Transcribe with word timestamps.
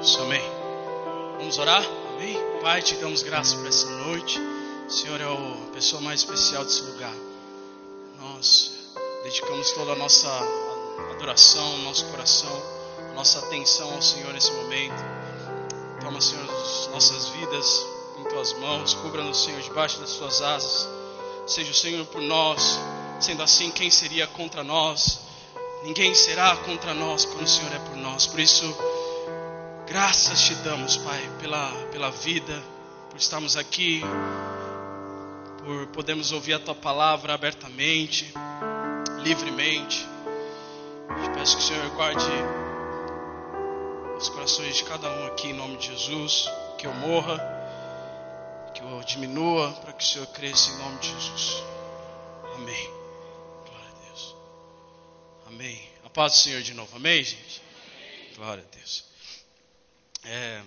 Deus. 0.00 0.16
Amém. 0.16 0.42
Vamos 1.36 1.58
orar? 1.58 1.84
Amém. 2.14 2.38
Pai, 2.62 2.80
te 2.80 2.94
damos 2.96 3.22
graça 3.22 3.54
por 3.56 3.66
essa 3.66 3.86
noite. 3.86 4.40
O 4.88 4.90
Senhor 4.90 5.20
é 5.20 5.24
a 5.24 5.72
pessoa 5.74 6.00
mais 6.00 6.20
especial 6.20 6.64
desse 6.64 6.80
lugar. 6.82 7.12
Nós 8.18 8.72
dedicamos 9.22 9.70
toda 9.72 9.92
a 9.92 9.96
nossa 9.96 10.28
adoração, 11.10 11.78
nosso 11.78 12.06
coração, 12.06 12.62
nossa 13.14 13.40
atenção 13.40 13.92
ao 13.92 14.00
Senhor 14.00 14.32
nesse 14.32 14.50
momento. 14.52 15.04
Toma, 16.00 16.18
Senhor, 16.18 16.48
as 16.50 16.88
nossas 16.92 17.28
vidas 17.28 17.86
em 18.20 18.24
tuas 18.24 18.54
mãos. 18.54 18.94
Cubra-nos, 18.94 19.44
Senhor, 19.44 19.60
debaixo 19.60 20.00
das 20.00 20.14
tuas 20.14 20.40
asas. 20.40 20.88
Seja 21.46 21.72
o 21.72 21.74
Senhor 21.74 22.06
por 22.06 22.22
nós. 22.22 22.78
Sendo 23.20 23.42
assim, 23.42 23.70
quem 23.70 23.90
seria 23.90 24.26
contra 24.26 24.64
nós? 24.64 25.20
Ninguém 25.82 26.14
será 26.14 26.56
contra 26.56 26.94
nós 26.94 27.26
quando 27.26 27.44
o 27.44 27.48
Senhor 27.48 27.74
é 27.74 27.78
por 27.80 27.96
nós. 27.96 28.26
Por 28.26 28.40
isso, 28.40 28.64
graças 29.90 30.42
te 30.42 30.54
damos, 30.62 30.96
Pai, 30.98 31.20
pela, 31.40 31.68
pela 31.90 32.12
vida, 32.12 32.62
por 33.10 33.18
estarmos 33.18 33.56
aqui, 33.56 34.00
por 35.64 35.88
podermos 35.88 36.30
ouvir 36.30 36.54
a 36.54 36.60
tua 36.60 36.76
palavra 36.76 37.34
abertamente, 37.34 38.32
livremente. 39.24 40.06
Te 41.22 41.30
peço 41.34 41.56
que 41.56 41.62
o 41.64 41.66
Senhor 41.66 41.90
guarde 41.90 42.24
os 44.16 44.28
corações 44.28 44.76
de 44.76 44.84
cada 44.84 45.10
um 45.10 45.26
aqui 45.26 45.48
em 45.48 45.54
nome 45.54 45.76
de 45.76 45.88
Jesus, 45.88 46.48
que 46.78 46.86
eu 46.86 46.94
morra, 46.94 47.36
que 48.72 48.82
eu 48.82 49.02
diminua, 49.02 49.72
para 49.72 49.92
que 49.92 50.04
o 50.04 50.06
Senhor 50.06 50.26
cresça 50.28 50.70
em 50.70 50.78
nome 50.78 51.00
de 51.00 51.08
Jesus. 51.08 51.64
Amém. 52.54 52.90
Glória 53.66 53.88
a 53.88 54.06
Deus. 54.06 54.36
Amém. 55.48 55.82
A 56.04 56.10
paz 56.10 56.34
do 56.34 56.38
Senhor 56.38 56.62
de 56.62 56.74
novo. 56.74 56.94
Amém, 56.94 57.24
gente? 57.24 57.60
Glória 58.36 58.64
a 58.64 58.76
Deus. 58.76 59.09
É, 60.22 60.62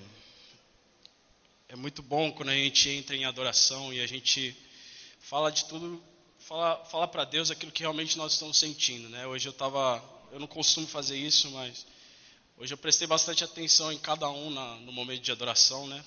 é 1.69 1.75
muito 1.75 2.01
bom 2.01 2.31
quando 2.31 2.49
a 2.49 2.55
gente 2.55 2.89
entra 2.89 3.15
em 3.15 3.25
adoração 3.25 3.93
e 3.93 4.01
a 4.01 4.07
gente 4.07 4.55
fala 5.19 5.51
de 5.51 5.65
tudo, 5.65 6.03
fala, 6.39 6.83
fala 6.85 7.07
para 7.07 7.23
Deus 7.23 7.51
aquilo 7.51 7.71
que 7.71 7.81
realmente 7.81 8.17
nós 8.17 8.33
estamos 8.33 8.57
sentindo, 8.57 9.09
né? 9.09 9.27
Hoje 9.27 9.47
eu 9.47 9.51
estava, 9.51 10.03
eu 10.31 10.39
não 10.39 10.47
costumo 10.47 10.87
fazer 10.87 11.17
isso, 11.17 11.51
mas 11.51 11.85
hoje 12.57 12.73
eu 12.73 12.77
prestei 12.77 13.07
bastante 13.07 13.43
atenção 13.43 13.91
em 13.91 13.97
cada 13.99 14.27
um 14.27 14.49
na, 14.49 14.75
no 14.77 14.91
momento 14.91 15.21
de 15.21 15.31
adoração, 15.31 15.85
né? 15.87 16.03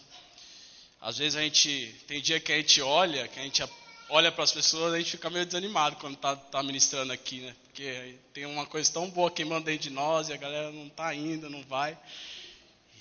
Às 1.01 1.19
vezes 1.19 1.37
a 1.37 1.43
gente 1.43 1.95
tem 2.09 2.21
dia 2.21 2.41
que 2.41 2.53
a 2.53 2.57
gente 2.57 2.83
olha, 2.83 3.29
que 3.29 3.39
a 3.39 3.43
gente 3.43 3.63
olha 4.09 4.33
para 4.33 4.43
as 4.43 4.51
pessoas, 4.51 4.93
a 4.93 4.99
gente 4.99 5.13
fica 5.13 5.31
meio 5.31 5.47
desanimado 5.47 5.97
quando 5.97 6.15
está 6.15 6.35
tá 6.35 6.63
ministrando 6.65 7.13
aqui, 7.13 7.43
né? 7.43 7.55
Porque 7.65 8.19
tem 8.33 8.45
uma 8.45 8.67
coisa 8.67 8.93
tão 8.93 9.09
boa 9.09 9.31
queimando 9.31 9.67
dentro 9.67 9.85
de 9.85 9.91
nós 9.91 10.29
e 10.29 10.33
a 10.33 10.37
galera 10.37 10.73
não 10.73 10.89
está 10.89 11.15
indo, 11.15 11.49
não 11.49 11.63
vai. 11.63 11.97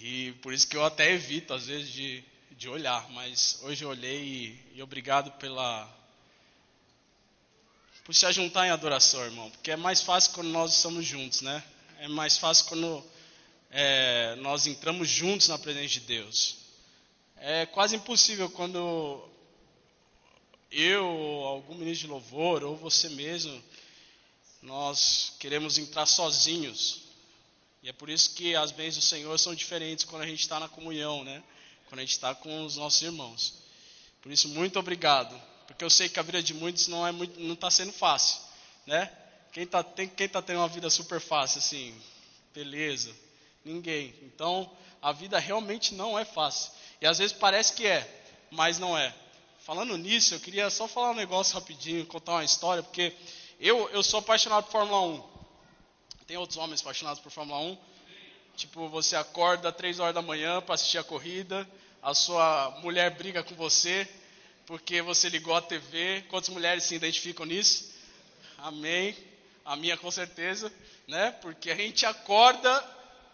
E 0.02 0.34
por 0.42 0.54
isso 0.54 0.68
que 0.68 0.78
eu 0.78 0.84
até 0.84 1.12
evito, 1.12 1.54
às 1.54 1.68
vezes, 1.68 1.92
de, 1.92 2.24
de 2.52 2.70
olhar. 2.70 3.10
Mas 3.12 3.60
hoje 3.64 3.84
eu 3.84 3.90
olhei 3.90 4.24
e, 4.24 4.78
e 4.78 4.84
obrigado 4.84 5.32
pela. 5.40 5.90
Por 8.04 8.14
se 8.14 8.26
ajuntar 8.26 8.68
em 8.68 8.72
adoração, 8.72 9.24
irmão. 9.24 9.50
Porque 9.52 9.72
é 9.72 9.76
mais 9.76 10.02
fácil 10.02 10.34
quando 10.34 10.50
nós 10.50 10.76
estamos 10.76 11.06
juntos, 11.06 11.42
né? 11.42 11.64
É 12.00 12.08
mais 12.08 12.38
fácil 12.38 12.66
quando 12.66 13.04
é, 13.72 14.36
nós 14.36 14.68
entramos 14.68 15.10
juntos 15.10 15.48
na 15.48 15.58
presença 15.58 15.94
de 15.94 16.00
Deus. 16.02 16.58
É 17.38 17.66
quase 17.66 17.96
impossível 17.96 18.50
quando 18.50 19.28
eu, 20.72 21.06
algum 21.46 21.76
ministro 21.76 22.08
de 22.08 22.14
louvor, 22.14 22.64
ou 22.64 22.76
você 22.76 23.10
mesmo, 23.10 23.64
nós 24.62 25.34
queremos 25.40 25.78
entrar 25.78 26.06
sozinhos. 26.06 27.05
E 27.86 27.90
é 27.90 27.94
por 27.94 28.10
isso 28.10 28.32
que 28.32 28.56
as 28.56 28.72
bênçãos 28.72 29.06
do 29.06 29.08
Senhor 29.08 29.38
são 29.38 29.54
diferentes 29.54 30.06
quando 30.06 30.24
a 30.24 30.26
gente 30.26 30.40
está 30.40 30.60
na 30.60 30.68
comunhão, 30.68 31.24
né? 31.24 31.44
Quando 31.88 32.00
a 32.00 32.02
gente 32.02 32.14
está 32.14 32.34
com 32.34 32.66
os 32.66 32.78
nossos 32.78 33.00
irmãos. 33.04 33.54
Por 34.24 34.32
isso, 34.32 34.50
muito 34.50 34.80
obrigado. 34.80 35.40
Porque 35.68 35.86
eu 35.86 35.90
sei 35.92 36.10
que 36.10 36.20
a 36.20 36.24
vida 36.24 36.42
de 36.42 36.52
muitos 36.52 36.88
não 36.88 37.06
é 37.06 37.12
está 37.54 37.70
sendo 37.70 37.94
fácil, 37.94 38.42
né? 38.88 39.12
Quem 39.54 39.66
está 39.66 39.84
tá 39.84 40.42
tendo 40.42 40.58
uma 40.58 40.68
vida 40.68 40.90
super 40.90 41.22
fácil, 41.22 41.60
assim, 41.60 41.96
beleza? 42.56 43.16
Ninguém. 43.64 44.16
Então, 44.24 44.76
a 45.00 45.12
vida 45.12 45.38
realmente 45.38 45.94
não 45.94 46.18
é 46.18 46.26
fácil. 46.26 46.72
E 47.00 47.06
às 47.06 47.20
vezes 47.20 47.38
parece 47.38 47.74
que 47.74 47.86
é, 47.86 48.26
mas 48.50 48.80
não 48.80 48.98
é. 48.98 49.14
Falando 49.60 49.96
nisso, 49.96 50.34
eu 50.34 50.40
queria 50.40 50.72
só 50.72 50.88
falar 50.88 51.12
um 51.12 51.16
negócio 51.16 51.54
rapidinho, 51.54 52.04
contar 52.08 52.32
uma 52.32 52.44
história, 52.44 52.82
porque 52.82 53.14
eu, 53.60 53.88
eu 53.90 54.02
sou 54.02 54.22
apaixonado 54.22 54.64
por 54.64 54.72
Fórmula 54.72 55.02
1. 55.02 55.35
Tem 56.28 56.38
outros 56.38 56.58
homens 56.58 56.82
apaixonados 56.82 57.22
por 57.22 57.32
Fórmula 57.32 57.60
1. 57.60 57.78
Tipo, 58.56 58.88
você 58.90 59.16
acorda 59.16 59.72
três 59.72 60.00
horas 60.00 60.16
da 60.16 60.22
manhã 60.22 60.62
para 60.62 60.76
assistir 60.76 60.98
a 60.98 61.04
corrida, 61.04 61.70
a 62.02 62.14
sua 62.14 62.80
mulher 62.82 63.12
briga 63.12 63.44
com 63.44 63.56
você 63.56 64.08
porque 64.66 65.02
você 65.02 65.30
ligou 65.30 65.56
a 65.56 65.62
TV. 65.62 66.24
Quantas 66.30 66.50
mulheres 66.50 66.84
se 66.84 66.96
identificam 66.96 67.46
nisso? 67.46 67.94
Amém. 68.58 69.16
A 69.64 69.76
minha 69.76 69.98
com 69.98 70.12
certeza, 70.12 70.72
né? 71.08 71.32
Porque 71.42 71.72
a 71.72 71.76
gente 71.76 72.06
acorda 72.06 72.84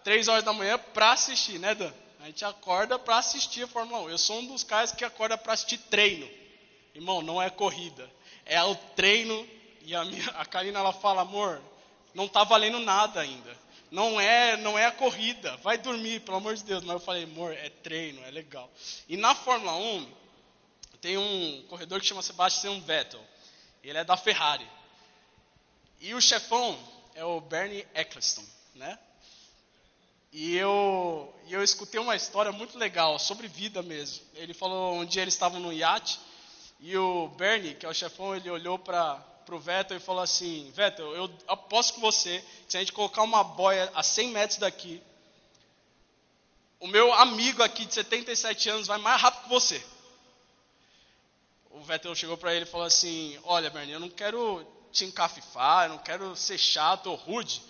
três 0.04 0.28
horas 0.28 0.44
da 0.44 0.54
manhã 0.54 0.78
para 0.78 1.12
assistir, 1.12 1.60
né, 1.60 1.76
Dan? 1.76 1.92
A 2.22 2.28
gente 2.28 2.46
acorda 2.46 3.00
para 3.00 3.18
assistir 3.18 3.64
a 3.64 3.68
Fórmula 3.68 4.02
1. 4.04 4.10
Eu 4.12 4.18
sou 4.18 4.40
um 4.40 4.48
dos 4.48 4.64
caras 4.64 4.92
que 4.92 5.04
acorda 5.04 5.38
para 5.38 5.54
assistir 5.54 5.78
treino. 5.78 6.30
Irmão, 6.94 7.22
não 7.22 7.42
é 7.42 7.50
corrida. 7.50 8.10
É 8.46 8.62
o 8.64 8.76
treino. 8.76 9.48
E 9.84 9.96
a, 9.96 10.06
minha, 10.06 10.30
a 10.32 10.46
Karina 10.46 10.80
ela 10.80 10.94
fala, 10.94 11.22
amor, 11.22 11.62
não 12.14 12.26
está 12.26 12.44
valendo 12.44 12.80
nada 12.80 13.22
ainda. 13.22 13.58
Não 13.90 14.20
é, 14.20 14.56
não 14.58 14.80
é 14.80 14.86
a 14.86 14.92
corrida. 14.92 15.58
Vai 15.58 15.78
dormir, 15.78 16.22
pelo 16.22 16.38
amor 16.38 16.56
de 16.56 16.64
Deus. 16.64 16.84
Mas 16.84 16.94
eu 16.94 17.00
falei, 17.00 17.24
amor, 17.24 17.54
é 17.54 17.70
treino, 17.70 18.24
é 18.24 18.32
legal. 18.32 18.72
E 19.08 19.18
na 19.18 19.36
Fórmula 19.36 19.76
1, 19.76 20.14
tem 21.02 21.18
um 21.18 21.66
corredor 21.68 22.00
que 22.00 22.06
chama 22.06 22.22
Sebastian 22.22 22.80
Vettel. 22.80 23.22
Ele 23.84 23.98
é 23.98 24.04
da 24.04 24.16
Ferrari. 24.16 24.68
E 26.00 26.14
o 26.14 26.22
chefão 26.22 26.78
é 27.16 27.24
o 27.26 27.42
Bernie 27.42 27.86
Eccleston, 27.94 28.44
né? 28.76 28.98
E 30.32 30.56
eu, 30.56 31.34
eu 31.50 31.62
escutei 31.62 32.00
uma 32.00 32.16
história 32.16 32.52
muito 32.54 32.78
legal, 32.78 33.20
sobre 33.20 33.48
vida 33.48 33.82
mesmo. 33.82 34.26
Ele 34.34 34.54
falou, 34.54 34.96
um 34.96 35.06
dia 35.06 35.24
eles 35.24 35.34
estavam 35.34 35.60
no 35.60 35.74
iate, 35.74 36.20
e 36.80 36.96
o 36.98 37.28
Bernie, 37.30 37.76
que 37.76 37.86
é 37.86 37.90
o 37.90 37.94
chefão, 37.94 38.34
ele 38.36 38.50
olhou 38.50 38.80
para 38.80 39.22
o 39.50 39.60
Vettel 39.60 39.98
e 39.98 40.00
falou 40.00 40.22
assim, 40.22 40.72
Vettel, 40.72 41.16
eu 41.16 41.30
aposto 41.48 41.96
com 41.96 42.02
você, 42.02 42.40
que 42.66 42.72
se 42.72 42.78
a 42.78 42.80
gente 42.80 42.94
colocar 42.94 43.24
uma 43.24 43.44
boia 43.44 43.92
a 43.94 44.04
100 44.04 44.30
metros 44.30 44.60
daqui, 44.60 45.02
o 46.80 46.88
meu 46.88 47.14
amigo 47.14 47.62
aqui 47.62 47.86
de 47.86 47.94
77 47.94 48.70
anos 48.70 48.88
vai 48.88 48.98
mais 48.98 49.22
rápido 49.22 49.44
que 49.44 49.50
você. 49.50 49.84
O 51.70 51.82
Vettel 51.82 52.16
chegou 52.16 52.38
para 52.38 52.54
ele 52.54 52.66
e 52.66 52.68
falou 52.68 52.86
assim, 52.86 53.40
olha 53.44 53.70
Bernie, 53.70 53.94
eu 53.94 54.00
não 54.00 54.10
quero 54.10 54.66
te 54.92 55.06
encafifar, 55.06 55.86
eu 55.86 55.90
não 55.90 55.98
quero 56.00 56.36
ser 56.36 56.58
chato 56.58 57.08
ou 57.08 57.16
rude, 57.16 57.62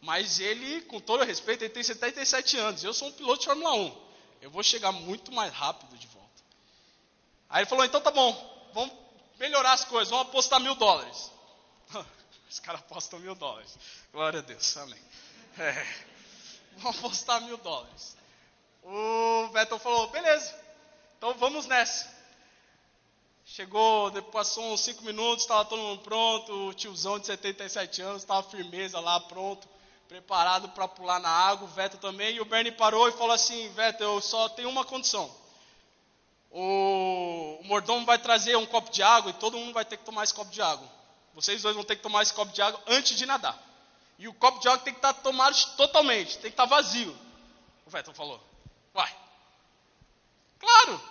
mas 0.00 0.40
ele, 0.40 0.82
com 0.82 1.00
todo 1.00 1.24
respeito, 1.24 1.62
ele 1.62 1.72
tem 1.72 1.82
77 1.82 2.58
anos. 2.58 2.84
Eu 2.84 2.92
sou 2.92 3.08
um 3.08 3.12
piloto 3.12 3.40
de 3.40 3.46
Fórmula 3.46 3.74
1. 3.74 3.96
Eu 4.42 4.50
vou 4.50 4.62
chegar 4.62 4.92
muito 4.92 5.32
mais 5.32 5.52
rápido 5.52 5.96
de 5.96 6.06
volta. 6.08 6.28
Aí 7.48 7.62
ele 7.62 7.68
falou: 7.68 7.84
então 7.84 8.00
tá 8.00 8.10
bom, 8.10 8.70
vamos 8.74 9.03
melhorar 9.38 9.72
as 9.72 9.84
coisas, 9.84 10.10
vamos 10.10 10.28
apostar 10.28 10.60
mil 10.60 10.74
dólares. 10.74 11.30
Os 12.50 12.60
caras 12.60 12.80
apostam 12.80 13.18
mil 13.18 13.34
dólares. 13.34 13.76
Glória 14.12 14.40
a 14.40 14.42
Deus, 14.42 14.76
amém. 14.76 15.02
É, 15.58 15.86
vamos 16.78 16.98
apostar 16.98 17.40
mil 17.42 17.56
dólares. 17.58 18.16
O 18.82 19.48
Vettel 19.52 19.78
falou: 19.78 20.08
beleza, 20.08 20.54
então 21.18 21.34
vamos 21.34 21.66
nessa. 21.66 22.12
Chegou, 23.46 24.10
depois 24.10 24.48
passou 24.48 24.72
uns 24.72 24.80
5 24.80 25.04
minutos, 25.04 25.44
estava 25.44 25.64
todo 25.66 25.80
mundo 25.80 26.02
pronto, 26.02 26.68
o 26.68 26.74
tiozão 26.74 27.18
de 27.18 27.26
77 27.26 28.00
anos 28.00 28.22
estava 28.22 28.42
firmeza 28.48 28.98
lá, 29.00 29.20
pronto 29.20 29.68
preparado 30.08 30.68
para 30.68 30.86
pular 30.86 31.18
na 31.18 31.28
água, 31.28 31.66
o 31.66 31.70
Vettel 31.70 31.98
também, 31.98 32.36
e 32.36 32.40
o 32.40 32.44
Bernie 32.44 32.72
parou 32.72 33.08
e 33.08 33.12
falou 33.12 33.32
assim, 33.32 33.68
Vettel, 33.70 34.14
eu 34.14 34.20
só 34.20 34.48
tenho 34.48 34.68
uma 34.68 34.84
condição. 34.84 35.28
O, 36.56 37.58
o 37.60 37.64
mordomo 37.64 38.06
vai 38.06 38.16
trazer 38.16 38.56
um 38.56 38.64
copo 38.64 38.88
de 38.88 39.02
água 39.02 39.30
e 39.30 39.34
todo 39.34 39.58
mundo 39.58 39.74
vai 39.74 39.84
ter 39.84 39.96
que 39.96 40.04
tomar 40.04 40.22
esse 40.22 40.32
copo 40.32 40.52
de 40.52 40.62
água. 40.62 40.88
Vocês 41.34 41.60
dois 41.62 41.74
vão 41.74 41.84
ter 41.84 41.96
que 41.96 42.02
tomar 42.02 42.22
esse 42.22 42.32
copo 42.32 42.52
de 42.52 42.62
água 42.62 42.80
antes 42.86 43.18
de 43.18 43.26
nadar. 43.26 43.60
E 44.20 44.28
o 44.28 44.34
copo 44.34 44.60
de 44.60 44.68
água 44.68 44.84
tem 44.84 44.92
que 44.92 44.98
estar 44.98 45.12
tomado 45.14 45.56
totalmente, 45.76 46.34
tem 46.34 46.42
que 46.42 46.48
estar 46.50 46.66
vazio. 46.66 47.10
O 47.84 47.90
Vettel 47.90 48.14
falou, 48.14 48.40
vai. 48.92 49.12
Claro. 50.60 51.02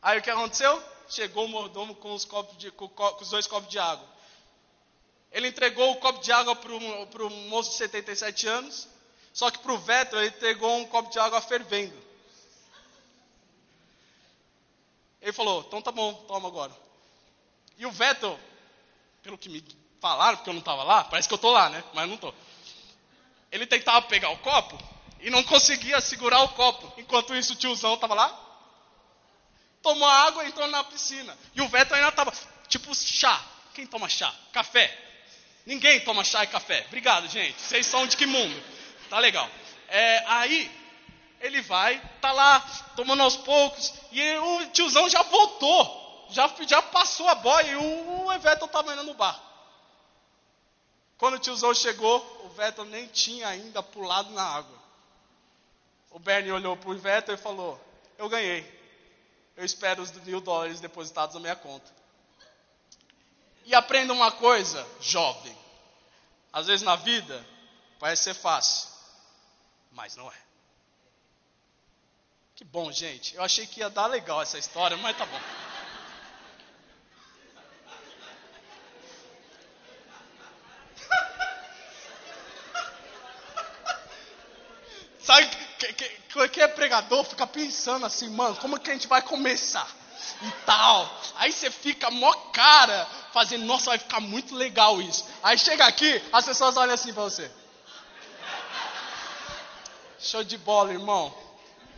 Aí 0.00 0.20
o 0.20 0.22
que 0.22 0.30
aconteceu? 0.30 0.80
Chegou 1.08 1.46
o 1.46 1.48
mordomo 1.48 1.96
com 1.96 2.14
os, 2.14 2.24
de, 2.56 2.70
com 2.70 2.88
os 3.20 3.30
dois 3.30 3.48
copos 3.48 3.68
de 3.68 3.80
água. 3.80 4.08
Ele 5.32 5.48
entregou 5.48 5.90
o 5.90 5.96
copo 5.96 6.20
de 6.20 6.30
água 6.30 6.54
para 6.54 6.72
o 6.72 7.30
moço 7.48 7.70
de 7.70 7.76
77 7.78 8.46
anos, 8.46 8.86
só 9.32 9.50
que 9.50 9.58
para 9.58 9.72
o 9.72 9.78
Vettel 9.78 10.20
ele 10.20 10.28
entregou 10.28 10.76
um 10.76 10.86
copo 10.86 11.10
de 11.10 11.18
água 11.18 11.40
fervendo. 11.40 12.09
Ele 15.20 15.32
falou, 15.32 15.64
então 15.66 15.82
tá 15.82 15.92
bom, 15.92 16.14
toma 16.26 16.48
agora. 16.48 16.72
E 17.76 17.86
o 17.86 17.90
Vettel, 17.90 18.38
pelo 19.22 19.38
que 19.38 19.48
me 19.48 19.64
falaram, 20.00 20.36
porque 20.36 20.50
eu 20.50 20.54
não 20.54 20.60
estava 20.60 20.82
lá, 20.82 21.04
parece 21.04 21.28
que 21.28 21.34
eu 21.34 21.36
estou 21.36 21.52
lá, 21.52 21.68
né? 21.68 21.84
Mas 21.94 22.08
não 22.08 22.14
estou. 22.14 22.34
Ele 23.52 23.66
tentava 23.66 24.02
pegar 24.02 24.30
o 24.30 24.38
copo 24.38 24.78
e 25.20 25.30
não 25.30 25.42
conseguia 25.42 26.00
segurar 26.00 26.42
o 26.42 26.48
copo. 26.50 26.92
Enquanto 26.98 27.34
isso, 27.34 27.52
o 27.52 27.56
tiozão 27.56 27.94
estava 27.94 28.14
lá, 28.14 28.50
tomou 29.82 30.08
água 30.08 30.44
e 30.44 30.48
entrou 30.48 30.66
na 30.68 30.84
piscina. 30.84 31.36
E 31.54 31.60
o 31.60 31.68
Veto 31.68 31.94
ainda 31.94 32.08
estava, 32.08 32.32
tipo, 32.68 32.94
chá. 32.94 33.42
Quem 33.74 33.86
toma 33.86 34.08
chá? 34.08 34.34
Café. 34.52 34.96
Ninguém 35.66 36.00
toma 36.00 36.24
chá 36.24 36.44
e 36.44 36.46
café. 36.46 36.84
Obrigado, 36.88 37.28
gente. 37.28 37.60
Vocês 37.60 37.86
são 37.86 38.06
de 38.06 38.16
que 38.16 38.26
mundo? 38.26 38.62
Tá 39.08 39.18
legal. 39.18 39.48
É, 39.88 40.24
aí, 40.26 40.70
ele 41.40 41.62
vai, 41.62 42.00
tá 42.20 42.32
lá, 42.32 42.60
tomando 42.94 43.22
aos 43.22 43.36
poucos, 43.36 43.94
e 44.12 44.36
o 44.36 44.66
tiozão 44.70 45.08
já 45.08 45.22
voltou. 45.22 46.00
Já, 46.30 46.48
já 46.66 46.80
passou 46.80 47.26
a 47.28 47.34
boia 47.34 47.72
e 47.72 47.76
o, 47.76 48.24
o 48.24 48.32
Everton 48.32 48.66
estava 48.66 48.92
indo 48.92 49.02
no 49.02 49.14
bar. 49.14 49.40
Quando 51.18 51.34
o 51.34 51.38
tiozão 51.38 51.74
chegou, 51.74 52.18
o 52.44 52.48
Vettel 52.50 52.84
nem 52.84 53.06
tinha 53.08 53.48
ainda 53.48 53.82
pulado 53.82 54.30
na 54.30 54.42
água. 54.42 54.78
O 56.10 56.18
Bernie 56.18 56.52
olhou 56.52 56.76
para 56.76 56.90
o 56.90 56.98
Vettel 56.98 57.34
e 57.34 57.38
falou: 57.38 57.80
Eu 58.16 58.28
ganhei. 58.28 58.80
Eu 59.56 59.64
espero 59.64 60.02
os 60.02 60.12
mil 60.12 60.40
dólares 60.40 60.80
depositados 60.80 61.34
na 61.34 61.40
minha 61.40 61.56
conta. 61.56 61.90
E 63.66 63.74
aprenda 63.74 64.12
uma 64.12 64.32
coisa, 64.32 64.86
jovem. 65.00 65.56
Às 66.52 66.68
vezes 66.68 66.82
na 66.82 66.96
vida 66.96 67.44
parece 67.98 68.24
ser 68.24 68.34
fácil, 68.34 68.88
mas 69.92 70.16
não 70.16 70.30
é. 70.30 70.49
Que 72.60 72.64
bom, 72.66 72.92
gente. 72.92 73.34
Eu 73.34 73.42
achei 73.42 73.66
que 73.66 73.80
ia 73.80 73.88
dar 73.88 74.06
legal 74.06 74.42
essa 74.42 74.58
história, 74.58 74.94
mas 74.98 75.16
tá 75.16 75.24
bom. 75.24 75.40
Sabe 85.24 85.48
que, 85.78 85.92
que, 85.94 86.48
que 86.50 86.60
é 86.60 86.68
pregador 86.68 87.24
fica 87.24 87.46
pensando 87.46 88.04
assim, 88.04 88.28
mano, 88.28 88.56
como 88.56 88.78
que 88.78 88.90
a 88.90 88.92
gente 88.92 89.08
vai 89.08 89.22
começar? 89.22 89.88
E 90.42 90.50
tal. 90.66 91.18
Aí 91.36 91.50
você 91.50 91.70
fica 91.70 92.10
mó 92.10 92.30
cara, 92.52 93.08
fazendo, 93.32 93.64
nossa, 93.64 93.86
vai 93.86 93.96
ficar 93.96 94.20
muito 94.20 94.54
legal 94.54 95.00
isso. 95.00 95.24
Aí 95.42 95.56
chega 95.56 95.86
aqui, 95.86 96.22
as 96.30 96.44
pessoas 96.44 96.76
olham 96.76 96.92
assim 96.92 97.14
pra 97.14 97.22
você. 97.22 97.50
Show 100.18 100.44
de 100.44 100.58
bola, 100.58 100.92
irmão. 100.92 101.39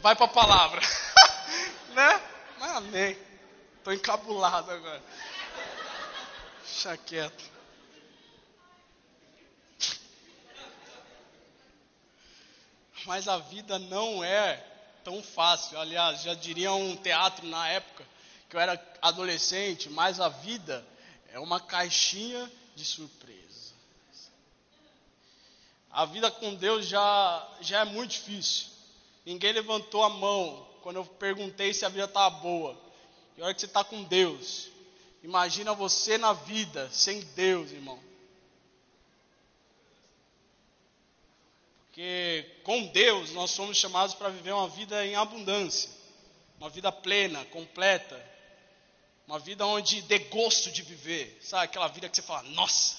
Vai 0.03 0.17
pra 0.17 0.27
palavra. 0.27 0.81
né? 1.95 2.21
Mas 2.59 2.77
amém. 2.77 3.17
Tô 3.85 3.93
encabulado 3.93 4.73
agora. 4.73 5.03
Deixa 6.65 6.97
quieto. 6.97 7.53
Mas 13.07 13.29
a 13.29 13.39
vida 13.39 13.79
não 13.79 14.25
é 14.25 14.57
tão 15.05 15.23
fácil. 15.23 15.79
Aliás, 15.79 16.23
já 16.23 16.35
diria 16.35 16.73
um 16.73 16.97
teatro 16.97 17.47
na 17.47 17.69
época 17.69 18.05
que 18.51 18.57
eu 18.57 18.61
era 18.61 18.81
adolescente, 19.01 19.89
mas 19.89 20.19
a 20.19 20.29
vida 20.29 20.85
é 21.33 21.39
uma 21.39 21.61
caixinha 21.61 22.51
de 22.75 22.85
surpresa. 22.85 23.73
A 25.93 26.05
vida 26.07 26.29
com 26.29 26.55
Deus 26.57 26.87
já, 26.87 27.49
já 27.61 27.81
é 27.81 27.85
muito 27.85 28.11
difícil. 28.11 28.72
Ninguém 29.25 29.53
levantou 29.53 30.03
a 30.03 30.09
mão 30.09 30.69
quando 30.83 30.97
eu 30.97 31.05
perguntei 31.05 31.73
se 31.73 31.85
a 31.85 31.89
vida 31.89 32.05
estava 32.05 32.31
boa. 32.39 32.79
E 33.37 33.43
olha 33.43 33.55
que 33.55 33.61
você 33.61 33.67
está 33.67 33.85
com 33.85 34.03
Deus. 34.03 34.69
Imagina 35.23 35.73
você 35.75 36.19
na 36.19 36.33
vida 36.33 36.91
sem 36.91 37.21
Deus, 37.21 37.71
irmão. 37.71 37.99
Porque 41.87 42.61
com 42.65 42.87
Deus 42.87 43.33
nós 43.33 43.51
somos 43.51 43.77
chamados 43.77 44.15
para 44.15 44.31
viver 44.31 44.53
uma 44.53 44.69
vida 44.69 45.07
em 45.07 45.15
abundância, 45.15 45.91
uma 46.59 46.71
vida 46.71 46.91
plena, 46.91 47.45
completa, 47.47 48.19
uma 49.27 49.39
vida 49.39 49.65
onde 49.67 50.01
dê 50.03 50.19
gosto 50.19 50.73
de 50.73 50.83
viver, 50.83 51.39
sabe? 51.43 51.65
Aquela 51.65 51.89
vida 51.89 52.09
que 52.09 52.17
você 52.17 52.23
fala, 52.23 52.43
nossa, 52.51 52.97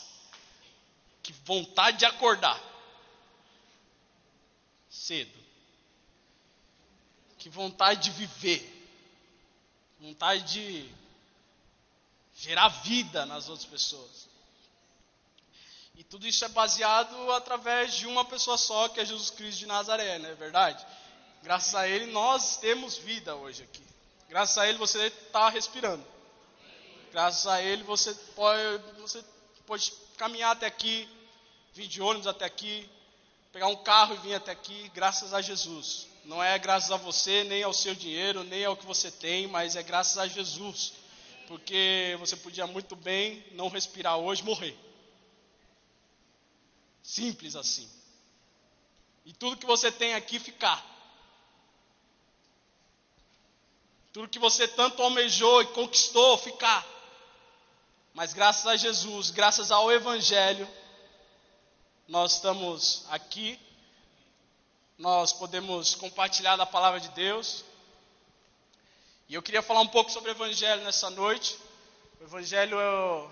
que 1.24 1.34
vontade 1.44 1.98
de 1.98 2.06
acordar 2.06 2.62
cedo, 4.90 5.43
que 7.44 7.50
vontade 7.50 8.10
de 8.10 8.12
viver, 8.12 8.64
vontade 10.00 10.44
de 10.44 10.90
gerar 12.34 12.70
vida 12.70 13.26
nas 13.26 13.50
outras 13.50 13.68
pessoas. 13.68 14.30
E 15.94 16.06
tudo 16.06 16.26
isso 16.26 16.46
é 16.46 16.48
baseado 16.48 17.34
através 17.34 17.96
de 17.96 18.08
uma 18.08 18.24
pessoa 18.24 18.58
só, 18.58 18.88
que 18.88 19.02
é 19.02 19.06
Jesus 19.06 19.30
Cristo 19.30 19.60
de 19.60 19.66
Nazaré, 19.66 20.20
não 20.20 20.30
é 20.30 20.36
verdade? 20.36 20.86
Graças 21.42 21.76
a 21.76 21.86
Ele 21.86 22.14
nós 22.14 22.56
temos 22.56 22.96
vida 22.96 23.36
hoje 23.36 23.62
aqui. 23.64 23.84
Graças 24.30 24.58
a 24.58 24.66
Ele 24.66 24.78
você 24.78 25.08
está 25.08 25.50
respirando. 25.50 26.06
Graças 27.12 27.46
a 27.46 27.62
Ele 27.62 27.84
você 27.84 28.14
pode, 28.38 28.62
você 29.02 29.22
pode 29.68 29.92
caminhar 30.16 30.54
até 30.54 30.66
aqui, 30.66 31.10
vir 31.74 31.88
de 31.90 32.02
ônibus 32.02 32.26
até 32.26 32.46
aqui, 32.46 32.90
pegar 33.52 33.68
um 33.68 33.84
carro 33.84 34.16
e 34.16 34.20
vir 34.20 34.34
até 34.34 34.54
aqui, 34.54 34.90
graças 34.96 35.34
a 35.34 35.42
Jesus. 35.42 36.13
Não 36.26 36.42
é 36.42 36.58
graças 36.58 36.92
a 36.92 36.98
você, 36.98 37.44
nem 37.44 37.64
ao 37.64 37.74
seu 37.74 37.94
dinheiro, 37.94 38.44
nem 38.44 38.64
ao 38.64 38.78
que 38.78 38.86
você 38.86 39.12
tem, 39.12 39.48
mas 39.48 39.76
é 39.76 39.84
graças 39.84 40.18
a 40.18 40.28
Jesus. 40.28 40.94
Porque 41.48 42.16
você 42.20 42.36
podia 42.38 42.66
muito 42.66 42.96
bem 42.96 43.46
não 43.52 43.68
respirar 43.68 44.18
hoje, 44.18 44.44
morrer. 44.44 44.78
Simples 47.04 47.56
assim. 47.56 47.90
E 49.26 49.34
tudo 49.34 49.58
que 49.58 49.66
você 49.66 49.92
tem 49.92 50.14
aqui 50.14 50.40
ficar. 50.40 50.84
Tudo 54.14 54.30
que 54.30 54.40
você 54.40 54.68
tanto 54.68 55.02
almejou 55.02 55.62
e 55.62 55.68
conquistou 55.68 56.38
ficar. 56.38 56.86
Mas 58.14 58.32
graças 58.32 58.68
a 58.68 58.76
Jesus, 58.76 59.32
graças 59.32 59.72
ao 59.72 59.92
Evangelho, 59.92 60.70
nós 62.08 62.36
estamos 62.36 63.06
aqui. 63.10 63.60
Nós 64.98 65.34
podemos 65.34 65.96
compartilhar 65.96 66.56
da 66.56 66.68
palavra 66.68 67.00
de 67.00 67.10
Deus. 67.10 67.66
E 69.28 69.34
eu 69.34 69.42
queria 69.42 69.64
falar 69.64 69.82
um 69.82 69.88
pouco 69.88 70.12
sobre 70.12 70.30
o 70.30 70.36
Evangelho 70.36 70.84
nessa 70.84 71.10
noite. 71.10 71.58
O 72.22 72.24
Evangelho 72.24 72.80
é, 72.80 73.28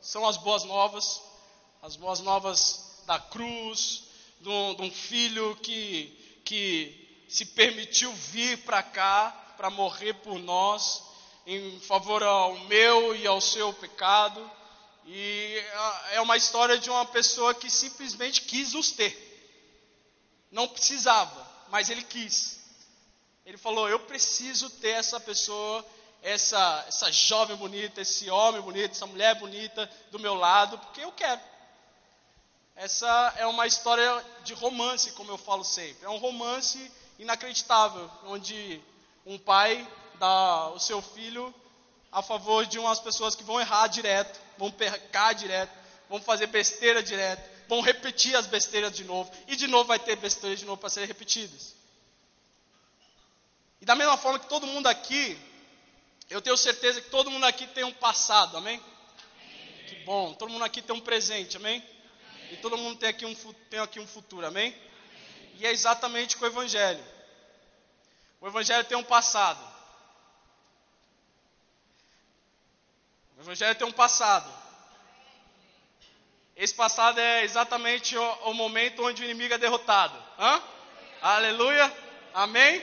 são 0.00 0.24
as 0.26 0.36
boas 0.36 0.62
novas, 0.62 1.20
as 1.82 1.96
boas 1.96 2.20
novas 2.20 3.02
da 3.06 3.18
cruz, 3.18 4.04
de 4.40 4.48
um, 4.48 4.74
de 4.74 4.82
um 4.82 4.90
filho 4.90 5.56
que, 5.56 6.40
que 6.44 7.24
se 7.28 7.44
permitiu 7.44 8.12
vir 8.12 8.58
para 8.58 8.80
cá 8.80 9.30
para 9.56 9.68
morrer 9.68 10.14
por 10.14 10.38
nós, 10.38 11.02
em 11.44 11.80
favor 11.80 12.22
ao 12.22 12.56
meu 12.60 13.16
e 13.16 13.26
ao 13.26 13.40
seu 13.40 13.72
pecado. 13.72 14.48
E 15.06 15.60
é 16.12 16.20
uma 16.20 16.36
história 16.36 16.78
de 16.78 16.88
uma 16.88 17.04
pessoa 17.04 17.52
que 17.52 17.68
simplesmente 17.68 18.42
quis 18.42 18.74
nos 18.74 18.92
ter. 18.92 19.29
Não 20.50 20.66
precisava, 20.66 21.46
mas 21.68 21.90
ele 21.90 22.02
quis. 22.02 22.58
Ele 23.46 23.56
falou: 23.56 23.88
Eu 23.88 24.00
preciso 24.00 24.68
ter 24.70 24.90
essa 24.90 25.20
pessoa, 25.20 25.84
essa, 26.22 26.84
essa 26.88 27.12
jovem 27.12 27.56
bonita, 27.56 28.00
esse 28.00 28.28
homem 28.30 28.60
bonito, 28.60 28.92
essa 28.92 29.06
mulher 29.06 29.36
bonita 29.36 29.90
do 30.10 30.18
meu 30.18 30.34
lado, 30.34 30.78
porque 30.78 31.02
eu 31.02 31.12
quero. 31.12 31.40
Essa 32.74 33.34
é 33.36 33.46
uma 33.46 33.66
história 33.66 34.24
de 34.42 34.54
romance, 34.54 35.12
como 35.12 35.30
eu 35.30 35.38
falo 35.38 35.64
sempre. 35.64 36.04
É 36.04 36.08
um 36.08 36.16
romance 36.16 36.90
inacreditável, 37.18 38.10
onde 38.24 38.80
um 39.26 39.38
pai 39.38 39.86
dá 40.18 40.68
o 40.70 40.78
seu 40.78 41.02
filho 41.02 41.54
a 42.10 42.22
favor 42.22 42.66
de 42.66 42.78
umas 42.78 42.98
pessoas 42.98 43.34
que 43.34 43.44
vão 43.44 43.60
errar 43.60 43.86
direto, 43.86 44.40
vão 44.58 44.70
pecar 44.70 45.34
direto, 45.34 45.70
vão 46.08 46.20
fazer 46.20 46.46
besteira 46.46 47.02
direto, 47.02 47.48
vão 47.70 47.80
repetir 47.80 48.34
as 48.34 48.48
besteiras 48.48 48.90
de 48.90 49.04
novo, 49.04 49.30
e 49.46 49.54
de 49.54 49.68
novo 49.68 49.84
vai 49.84 49.98
ter 50.00 50.16
besteiras 50.16 50.58
de 50.58 50.66
novo 50.66 50.80
para 50.80 50.90
serem 50.90 51.06
repetidas. 51.06 51.76
E 53.80 53.84
da 53.84 53.94
mesma 53.94 54.16
forma 54.16 54.40
que 54.40 54.48
todo 54.48 54.66
mundo 54.66 54.88
aqui, 54.88 55.38
eu 56.28 56.42
tenho 56.42 56.56
certeza 56.56 57.00
que 57.00 57.08
todo 57.10 57.30
mundo 57.30 57.46
aqui 57.46 57.68
tem 57.68 57.84
um 57.84 57.92
passado, 57.92 58.56
amém? 58.56 58.74
amém. 58.74 59.86
Que 59.86 59.94
bom, 60.04 60.34
todo 60.34 60.50
mundo 60.50 60.64
aqui 60.64 60.82
tem 60.82 60.96
um 60.96 61.00
presente, 61.00 61.56
amém? 61.58 61.80
E 62.50 62.56
todo 62.56 62.76
mundo 62.76 62.98
tem 62.98 63.08
aqui 63.08 63.24
um, 63.24 63.34
tem 63.70 63.78
aqui 63.78 64.00
um 64.00 64.06
futuro, 64.06 64.44
amém? 64.44 64.76
E 65.54 65.64
é 65.64 65.70
exatamente 65.70 66.36
com 66.36 66.44
o 66.44 66.48
Evangelho. 66.48 67.04
O 68.40 68.48
Evangelho 68.48 68.84
tem 68.84 68.98
um 68.98 69.04
passado. 69.04 69.64
O 73.38 73.42
Evangelho 73.42 73.78
tem 73.78 73.86
um 73.86 73.92
passado. 73.92 74.59
Esse 76.60 76.74
passado 76.74 77.18
é 77.18 77.42
exatamente 77.42 78.18
o, 78.18 78.32
o 78.44 78.52
momento 78.52 79.02
onde 79.02 79.22
o 79.22 79.24
inimigo 79.24 79.54
é 79.54 79.56
derrotado. 79.56 80.14
Hã? 80.38 80.62
Aleluia. 81.22 81.90
Amém? 82.34 82.82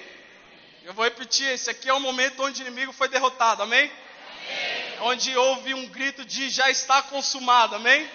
Eu 0.83 0.95
vou 0.95 1.05
repetir: 1.05 1.45
esse 1.45 1.69
aqui 1.69 1.87
é 1.87 1.93
o 1.93 1.99
momento 1.99 2.41
onde 2.41 2.59
o 2.59 2.65
inimigo 2.65 2.91
foi 2.91 3.07
derrotado. 3.07 3.61
Amém? 3.61 3.83
amém. 3.83 4.99
Onde 5.01 5.37
houve 5.37 5.75
um 5.75 5.87
grito 5.89 6.25
de 6.25 6.49
já 6.49 6.71
está 6.71 7.03
consumado. 7.03 7.75
Amém? 7.75 8.09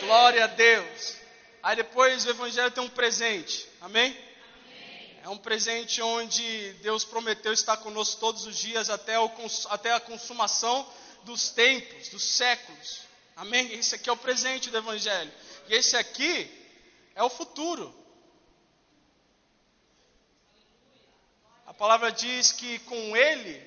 Glória 0.00 0.42
a 0.42 0.48
Deus. 0.48 1.14
Aí 1.62 1.76
depois 1.76 2.26
o 2.26 2.30
Evangelho 2.30 2.72
tem 2.72 2.82
um 2.82 2.88
presente. 2.88 3.64
Amém? 3.80 4.06
Amém? 4.10 5.18
É 5.22 5.28
um 5.28 5.38
presente 5.38 6.02
onde 6.02 6.72
Deus 6.82 7.04
prometeu 7.04 7.52
estar 7.52 7.76
conosco 7.76 8.18
todos 8.18 8.44
os 8.44 8.58
dias 8.58 8.90
até, 8.90 9.16
o, 9.20 9.30
até 9.70 9.92
a 9.92 10.00
consumação 10.00 10.84
dos 11.22 11.50
tempos, 11.50 12.08
dos 12.08 12.24
séculos. 12.24 13.05
Amém? 13.36 13.70
Esse 13.74 13.94
aqui 13.94 14.08
é 14.08 14.12
o 14.12 14.16
presente 14.16 14.70
do 14.70 14.78
Evangelho. 14.78 15.30
E 15.68 15.74
esse 15.74 15.94
aqui 15.94 16.50
é 17.14 17.22
o 17.22 17.28
futuro. 17.28 17.94
A 21.66 21.74
palavra 21.74 22.10
diz 22.10 22.52
que 22.52 22.78
com 22.80 23.14
Ele, 23.14 23.62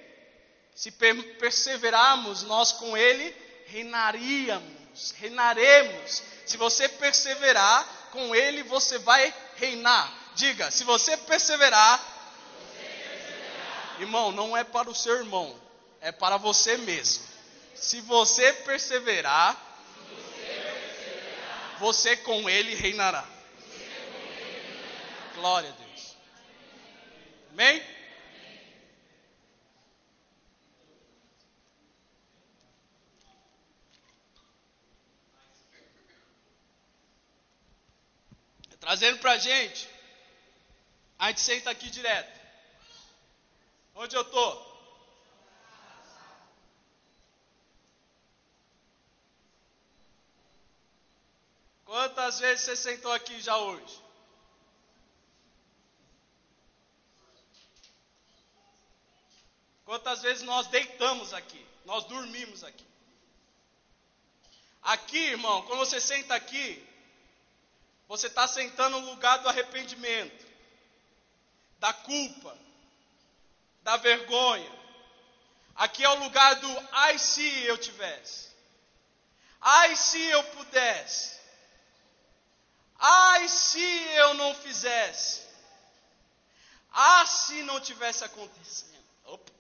se 0.74 0.92
perseverarmos, 0.92 2.42
nós 2.44 2.72
com 2.72 2.98
Ele 2.98 3.36
reinaríamos, 3.68 5.12
reinaremos. 5.18 6.24
Se 6.48 6.58
você 6.58 6.90
perseverar, 6.90 7.88
com 8.12 8.34
Ele 8.34 8.64
você 8.64 8.98
vai 8.98 9.32
reinar. 9.58 10.12
Diga, 10.34 10.72
se 10.72 10.84
você 10.84 11.16
perseverar, 11.16 12.00
você 12.00 12.88
perseverar, 12.88 13.98
irmão, 14.00 14.32
não 14.32 14.58
é 14.58 14.64
para 14.64 14.90
o 14.90 14.96
seu 14.96 15.18
irmão, 15.18 15.60
é 16.02 16.12
para 16.12 16.38
você 16.38 16.76
mesmo. 16.78 17.29
Se 17.82 18.02
você 18.02 18.54
perseverar, 18.54 19.56
se 21.74 21.80
você, 21.80 22.18
com 22.18 22.50
ele 22.50 22.76
reinará. 22.76 23.28
Glória 25.36 25.70
a 25.70 25.74
Deus. 25.74 26.16
Amém? 27.52 28.00
Trazendo 38.80 39.20
para 39.20 39.34
a 39.34 39.38
gente 39.38 40.00
a 41.20 41.28
gente 41.28 41.42
senta 41.42 41.70
aqui 41.70 41.90
direto. 41.90 42.40
Onde 43.94 44.16
eu 44.16 44.22
estou? 44.22 44.69
Quantas 52.30 52.42
vezes 52.42 52.66
você 52.66 52.76
sentou 52.76 53.12
aqui 53.12 53.42
já 53.42 53.58
hoje? 53.58 54.00
Quantas 59.84 60.22
vezes 60.22 60.44
nós 60.44 60.68
deitamos 60.68 61.34
aqui? 61.34 61.66
Nós 61.86 62.06
dormimos 62.06 62.64
aqui? 62.64 62.86
Aqui, 64.84 65.18
irmão, 65.18 65.64
quando 65.64 65.80
você 65.80 66.00
senta 66.00 66.36
aqui, 66.36 66.88
você 68.08 68.28
está 68.28 68.48
sentando 68.48 69.00
no 69.00 69.10
lugar 69.10 69.40
do 69.40 69.50
arrependimento 69.50 70.46
da 71.80 71.92
culpa, 71.92 72.56
da 73.82 73.98
vergonha. 73.98 74.72
Aqui 75.74 76.04
é 76.04 76.10
o 76.10 76.20
lugar 76.20 76.58
do 76.58 76.88
ai 76.92 77.18
se 77.18 77.64
eu 77.64 77.76
tivesse. 77.80 78.50
Ai 79.60 79.96
se 79.96 80.22
eu 80.22 80.44
pudesse. 80.44 81.39
Ai 83.00 83.48
se 83.48 83.82
eu 84.16 84.34
não 84.34 84.54
fizesse. 84.54 85.48
Ah, 86.92 87.26
se 87.26 87.64
não 87.64 87.80
tivesse 87.80 88.24
acontecendo. 88.26 89.04
Opa, 89.26 89.52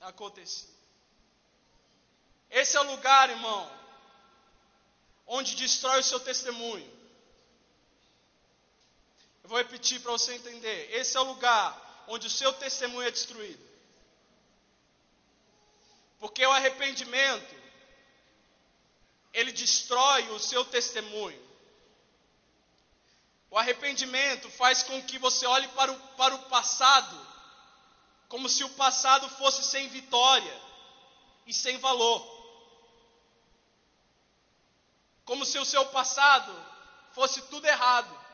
acontecido. 0.00 0.74
Esse 2.50 2.76
é 2.76 2.80
o 2.80 2.90
lugar, 2.90 3.28
irmão, 3.28 3.70
onde 5.26 5.56
destrói 5.56 6.00
o 6.00 6.04
seu 6.04 6.20
testemunho. 6.20 6.90
Eu 9.42 9.50
vou 9.50 9.58
repetir 9.58 10.00
para 10.00 10.12
você 10.12 10.34
entender. 10.34 10.90
Esse 10.92 11.16
é 11.16 11.20
o 11.20 11.24
lugar 11.24 12.04
onde 12.08 12.26
o 12.26 12.30
seu 12.30 12.52
testemunho 12.52 13.06
é 13.06 13.10
destruído. 13.10 13.64
Porque 16.18 16.44
o 16.46 16.52
arrependimento, 16.52 17.54
ele 19.34 19.52
destrói 19.52 20.30
o 20.30 20.38
seu 20.38 20.64
testemunho. 20.64 21.45
O 23.50 23.58
arrependimento 23.58 24.50
faz 24.50 24.82
com 24.82 25.02
que 25.02 25.18
você 25.18 25.46
olhe 25.46 25.68
para 25.68 25.92
o, 25.92 25.98
para 26.16 26.34
o 26.34 26.42
passado, 26.44 27.26
como 28.28 28.48
se 28.48 28.64
o 28.64 28.70
passado 28.70 29.28
fosse 29.30 29.62
sem 29.62 29.88
vitória 29.88 30.60
e 31.46 31.54
sem 31.54 31.78
valor. 31.78 32.34
Como 35.24 35.44
se 35.44 35.58
o 35.58 35.64
seu 35.64 35.86
passado 35.86 36.52
fosse 37.12 37.40
tudo 37.42 37.66
errado. 37.66 38.26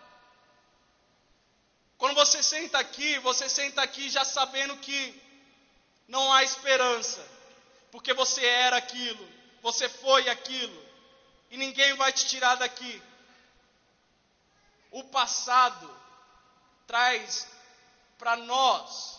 Quando 1.99 2.15
você 2.15 2.43
senta 2.43 2.79
aqui, 2.79 3.19
você 3.21 3.49
senta 3.49 3.81
aqui 3.81 4.11
já 4.11 4.25
sabendo 4.25 4.77
que 4.79 5.23
não 6.09 6.33
há 6.33 6.43
esperança, 6.43 7.25
porque 7.93 8.13
você 8.13 8.45
era 8.45 8.77
aquilo, 8.77 9.29
você 9.63 9.89
foi 9.89 10.29
aquilo, 10.29 10.87
e 11.51 11.57
ninguém 11.57 11.95
vai 11.95 12.13
te 12.13 12.27
tirar 12.27 12.57
daqui. 12.57 13.01
O 14.93 15.05
passado 15.05 15.91
traz 16.87 17.49
para 18.19 18.37
nós 18.37 19.19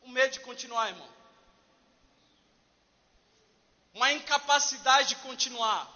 o 0.00 0.08
medo 0.08 0.32
de 0.32 0.40
continuar, 0.40 0.88
irmão. 0.88 1.08
Uma 3.94 4.10
incapacidade 4.12 5.10
de 5.10 5.16
continuar. 5.16 5.88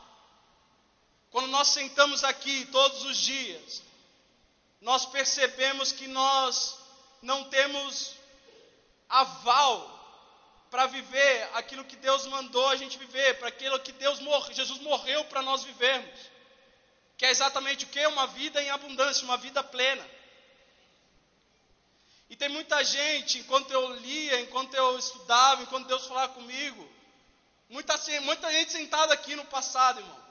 Quando 1.31 1.49
nós 1.49 1.69
sentamos 1.69 2.23
aqui 2.23 2.67
todos 2.67 3.03
os 3.05 3.17
dias, 3.17 3.83
nós 4.81 5.07
percebemos 5.07 5.91
que 5.91 6.07
nós 6.07 6.79
não 7.23 7.45
temos 7.45 8.15
aval 9.09 9.95
para 10.71 10.87
viver 10.87 11.51
aquilo 11.55 11.85
que 11.85 11.97
Deus 11.97 12.27
mandou 12.27 12.69
a 12.69 12.77
gente 12.77 12.99
viver, 12.99 13.39
para 13.39 13.49
aquilo 13.49 13.81
que 13.81 13.93
Deus 13.93 14.19
Jesus 14.53 14.81
morreu 14.81 15.25
para 15.25 15.41
nós 15.43 15.65
vivermos. 15.65 16.36
Que 17.17 17.25
é 17.25 17.31
exatamente 17.31 17.85
o 17.85 17.89
que? 17.89 18.07
Uma 18.07 18.27
vida 18.27 18.63
em 18.63 18.71
abundância, 18.71 19.25
uma 19.25 19.37
vida 19.37 19.63
plena. 19.63 20.07
E 22.29 22.37
tem 22.37 22.49
muita 22.49 22.83
gente, 22.85 23.39
enquanto 23.39 23.71
eu 23.71 23.95
lia, 23.97 24.41
enquanto 24.41 24.75
eu 24.75 24.99
estudava, 24.99 25.63
enquanto 25.63 25.87
Deus 25.87 26.07
falava 26.07 26.35
comigo, 26.35 26.91
muita, 27.69 27.97
muita 28.23 28.51
gente 28.53 28.73
sentada 28.73 29.15
aqui 29.15 29.37
no 29.37 29.45
passado, 29.45 30.01
irmão. 30.01 30.27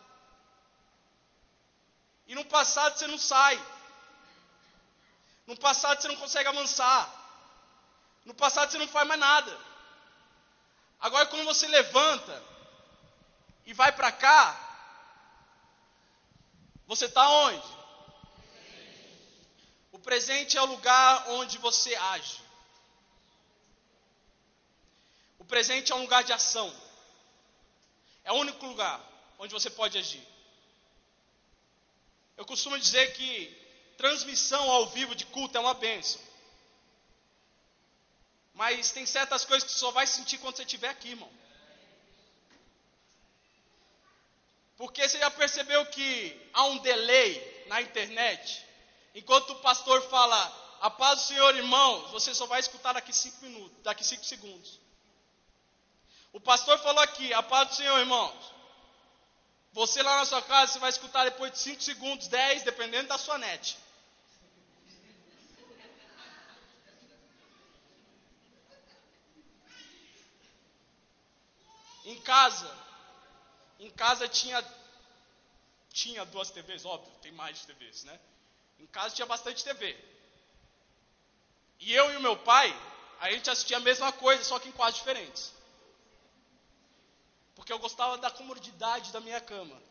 E 2.28 2.36
no 2.36 2.46
passado 2.46 2.98
você 2.98 3.08
não 3.08 3.18
sai. 3.18 3.60
No 5.48 5.58
passado 5.58 6.02
você 6.02 6.08
não 6.08 6.18
consegue 6.18 6.50
avançar. 6.50 7.10
No 8.26 8.34
passado 8.34 8.72
você 8.72 8.78
não 8.78 8.88
faz 8.88 9.08
mais 9.08 9.20
nada. 9.20 9.58
Agora, 11.00 11.28
quando 11.28 11.46
você 11.46 11.68
levanta 11.68 12.44
e 13.66 13.74
vai 13.74 13.92
para 13.92 14.12
cá, 14.12 14.65
você 16.88 17.06
está 17.06 17.28
onde? 17.30 17.68
O 19.92 20.00
presente 20.00 20.58
é 20.58 20.62
o 20.62 20.66
lugar 20.66 21.30
onde 21.30 21.58
você 21.58 21.96
age. 21.96 22.42
O 25.40 25.46
presente 25.46 25.92
é 25.92 25.96
um 25.96 26.02
lugar 26.02 26.24
de 26.24 26.34
ação. 26.34 26.74
É 28.24 28.32
o 28.32 28.36
único 28.36 28.66
lugar 28.66 29.00
onde 29.40 29.54
você 29.54 29.70
pode 29.70 29.98
agir. 29.98 30.26
Eu 32.38 32.46
costumo 32.46 32.78
dizer 32.78 33.14
que 33.14 33.32
transmissão 33.98 34.70
ao 34.70 34.88
vivo 34.88 35.16
de 35.16 35.26
culto 35.26 35.58
é 35.58 35.62
uma 35.62 35.74
benção. 35.74 36.22
Mas 38.54 38.92
tem 38.92 39.06
certas 39.06 39.46
coisas 39.46 39.64
que 39.66 39.74
você 39.74 39.80
só 39.80 39.92
vai 39.92 40.08
sentir 40.08 40.38
quando 40.38 40.56
você 40.56 40.64
estiver 40.64 40.90
aqui, 40.90 41.10
irmão. 41.10 41.32
Porque 44.78 45.08
você 45.08 45.18
já 45.18 45.32
percebeu 45.32 45.86
que 45.88 46.50
há 46.54 46.66
um 46.66 46.78
delay 46.80 47.66
na 47.68 47.82
internet? 47.82 48.66
Enquanto 49.14 49.52
o 49.52 49.60
pastor 49.60 50.02
fala, 50.10 50.78
a 50.82 50.90
paz 50.90 51.22
do 51.22 51.28
Senhor, 51.28 51.56
irmãos, 51.56 52.12
você 52.12 52.34
só 52.34 52.46
vai 52.46 52.60
escutar 52.60 52.94
daqui 52.94 53.14
cinco 53.14 53.46
minutos, 53.46 53.78
daqui 53.84 54.04
cinco 54.04 54.26
segundos. 54.26 54.80
O 56.34 56.40
pastor 56.40 56.78
falou 56.80 57.02
aqui, 57.02 57.34
a 57.34 57.42
paz 57.42 57.70
do 57.70 57.76
Senhor, 57.76 57.98
irmãos. 58.00 58.56
Você 59.72 60.02
lá 60.02 60.18
na 60.20 60.26
sua 60.26 60.42
casa, 60.42 60.72
você 60.72 60.80
vai 60.80 60.90
escutar 60.90 61.26
depois 61.26 61.52
de 61.52 61.60
5 61.60 61.82
segundos, 61.82 62.30
10, 62.30 62.64
dependendo 62.64 63.10
da 63.10 63.18
sua 63.18 63.38
net. 63.38 63.78
Em 72.06 72.22
casa, 72.22 72.85
em 73.80 73.90
casa 73.92 74.28
tinha 74.28 74.64
tinha 75.92 76.26
duas 76.26 76.50
TVs, 76.50 76.84
óbvio, 76.84 77.12
tem 77.22 77.32
mais 77.32 77.60
de 77.60 77.68
TVs, 77.68 78.04
né? 78.04 78.20
Em 78.80 78.86
casa 78.88 79.16
tinha 79.16 79.26
bastante 79.26 79.64
TV. 79.64 79.98
E 81.80 81.94
eu 81.94 82.12
e 82.12 82.18
o 82.18 82.22
meu 82.22 82.36
pai, 82.38 82.68
a 83.22 83.32
gente 83.32 83.50
assistia 83.50 83.78
a 83.78 83.80
mesma 83.80 84.12
coisa, 84.12 84.44
só 84.44 84.60
que 84.60 84.68
em 84.68 84.74
quartos 84.74 85.00
diferentes. 85.00 85.54
Porque 87.56 87.72
eu 87.72 87.80
gostava 87.80 88.18
da 88.18 88.30
comodidade 88.30 89.14
da 89.14 89.22
minha 89.22 89.40
cama. 89.40 89.82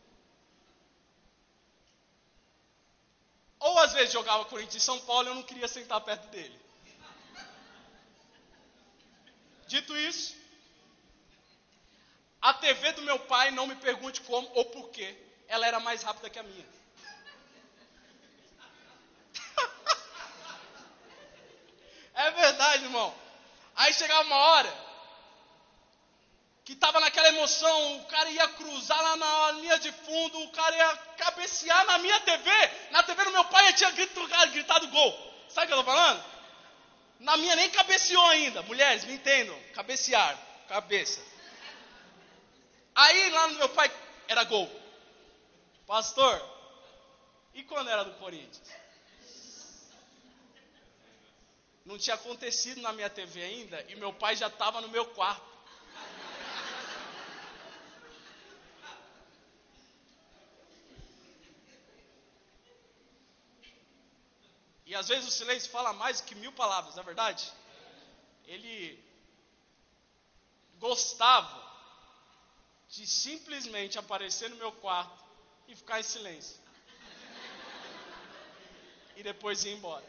Ou 3.59 3.79
às 3.79 3.93
vezes 3.93 4.13
jogava 4.13 4.45
Corinthians 4.45 4.75
em 4.75 4.85
São 4.85 4.99
Paulo 5.01 5.27
e 5.27 5.31
eu 5.31 5.35
não 5.35 5.41
queria 5.41 5.67
sentar 5.67 5.99
perto 6.01 6.27
dele. 6.27 6.59
Dito 9.67 9.97
isso, 9.97 10.35
a 12.45 12.53
TV 12.53 12.91
do 12.91 13.01
meu 13.01 13.17
pai, 13.17 13.49
não 13.49 13.65
me 13.65 13.75
pergunte 13.75 14.21
como 14.21 14.47
ou 14.53 14.65
porquê, 14.65 15.17
ela 15.47 15.65
era 15.65 15.79
mais 15.79 16.03
rápida 16.03 16.29
que 16.29 16.37
a 16.37 16.43
minha. 16.43 16.63
é 22.13 22.29
verdade, 22.29 22.83
irmão. 22.83 23.11
Aí 23.75 23.91
chegava 23.95 24.21
uma 24.21 24.35
hora 24.35 24.71
que 26.63 26.73
estava 26.73 26.99
naquela 26.99 27.29
emoção, 27.29 27.97
o 27.97 28.05
cara 28.05 28.29
ia 28.29 28.47
cruzar 28.49 29.01
lá 29.01 29.17
na 29.17 29.51
linha 29.53 29.79
de 29.79 29.91
fundo, 29.91 30.39
o 30.43 30.51
cara 30.51 30.75
ia 30.75 30.97
cabecear 31.17 31.83
na 31.87 31.97
minha 31.97 32.19
TV, 32.19 32.51
na 32.91 33.01
TV 33.01 33.23
do 33.23 33.31
meu 33.31 33.45
pai 33.45 33.69
eu 33.69 33.73
tinha 33.73 33.89
gritado, 33.89 34.51
gritado 34.51 34.87
gol. 34.89 35.33
Sabe 35.49 35.65
o 35.65 35.69
que 35.69 35.73
eu 35.73 35.79
estou 35.79 35.95
falando? 35.95 36.23
Na 37.21 37.37
minha 37.37 37.55
nem 37.55 37.71
cabeceou 37.71 38.27
ainda. 38.27 38.61
Mulheres, 38.61 39.03
me 39.05 39.13
entendam. 39.13 39.59
Cabecear, 39.73 40.37
cabeça. 40.67 41.33
Aí 42.95 43.29
lá 43.29 43.49
no 43.49 43.55
meu 43.55 43.69
pai 43.69 43.91
era 44.27 44.45
gol. 44.45 44.69
Pastor, 45.85 46.41
e 47.53 47.61
quando 47.63 47.89
era 47.89 48.03
do 48.05 48.13
Corinthians? 48.13 48.69
Não 51.85 51.97
tinha 51.97 52.15
acontecido 52.15 52.81
na 52.81 52.93
minha 52.93 53.09
TV 53.09 53.43
ainda 53.43 53.85
e 53.89 53.95
meu 53.95 54.13
pai 54.13 54.35
já 54.35 54.47
estava 54.47 54.79
no 54.79 54.87
meu 54.87 55.05
quarto. 55.07 55.53
E 64.85 64.95
às 64.95 65.07
vezes 65.09 65.27
o 65.27 65.31
silêncio 65.31 65.69
fala 65.69 65.91
mais 65.93 66.21
que 66.21 66.33
mil 66.35 66.53
palavras, 66.53 66.95
não 66.95 67.03
é 67.03 67.05
verdade? 67.05 67.51
Ele 68.45 69.03
gostava 70.79 71.64
de 72.95 73.05
simplesmente 73.05 73.99
aparecer 73.99 74.49
no 74.49 74.55
meu 74.55 74.71
quarto 74.71 75.23
e 75.67 75.75
ficar 75.75 75.99
em 75.99 76.03
silêncio. 76.03 76.57
E 79.17 79.23
depois 79.23 79.65
ir 79.65 79.71
embora. 79.71 80.05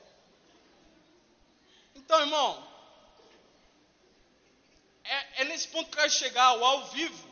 Então, 1.96 2.20
irmão, 2.20 2.68
é, 5.02 5.42
é 5.42 5.44
nesse 5.44 5.66
ponto 5.68 5.90
que 5.90 5.96
eu 5.96 6.02
quero 6.02 6.12
chegar. 6.12 6.56
O 6.56 6.64
ao 6.64 6.86
vivo 6.86 7.28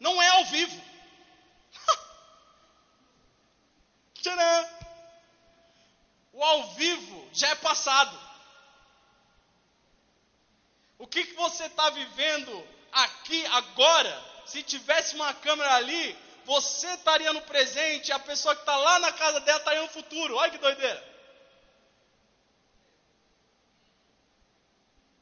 não 0.00 0.20
é 0.20 0.28
ao 0.28 0.44
vivo. 0.46 0.82
Tcharam! 4.14 4.68
O 6.32 6.42
ao 6.42 6.74
vivo 6.74 7.28
já 7.32 7.48
é 7.48 7.54
passado. 7.54 8.18
O 10.98 11.06
que, 11.06 11.24
que 11.24 11.34
você 11.34 11.66
está 11.66 11.88
vivendo 11.90 12.68
aqui 12.92 13.46
agora? 13.46 14.35
Se 14.46 14.62
tivesse 14.62 15.14
uma 15.14 15.34
câmera 15.34 15.74
ali, 15.74 16.16
você 16.44 16.86
estaria 16.94 17.32
no 17.32 17.42
presente 17.42 18.12
a 18.12 18.18
pessoa 18.18 18.54
que 18.54 18.62
está 18.62 18.76
lá 18.76 18.98
na 18.98 19.12
casa 19.12 19.40
dela 19.40 19.58
estaria 19.58 19.82
no 19.82 19.88
futuro. 19.88 20.36
Olha 20.36 20.50
que 20.50 20.58
doideira. 20.58 21.16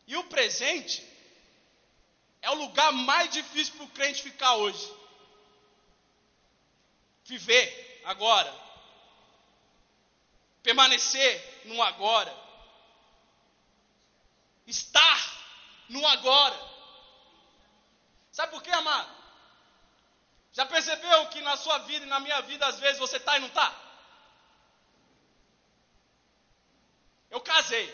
E 0.07 0.17
o 0.17 0.25
presente 0.25 1.03
é 2.43 2.51
o 2.51 2.55
lugar 2.55 2.93
mais 2.93 3.31
difícil 3.31 3.75
para 3.75 3.85
o 3.85 3.91
crente 3.91 4.23
ficar 4.23 4.55
hoje. 4.57 4.93
Viver 7.25 8.03
agora 8.05 8.65
permanecer 10.65 11.63
no 11.67 11.81
agora, 11.83 12.35
estar 14.67 15.45
no 15.91 16.05
agora. 16.07 16.74
Sabe 18.37 18.51
por 18.51 18.63
quê, 18.65 18.71
amado? 18.73 19.11
Já 20.53 20.67
percebeu 20.67 21.29
que 21.29 21.41
na 21.41 21.57
sua 21.57 21.79
vida 21.91 22.05
e 22.05 22.09
na 22.09 22.19
minha 22.19 22.41
vida, 22.43 22.67
às 22.67 22.81
vezes, 22.81 22.99
você 22.99 23.17
está 23.17 23.37
e 23.37 23.41
não 23.41 23.47
está? 23.47 23.69
Eu 27.31 27.41
casei. 27.41 27.87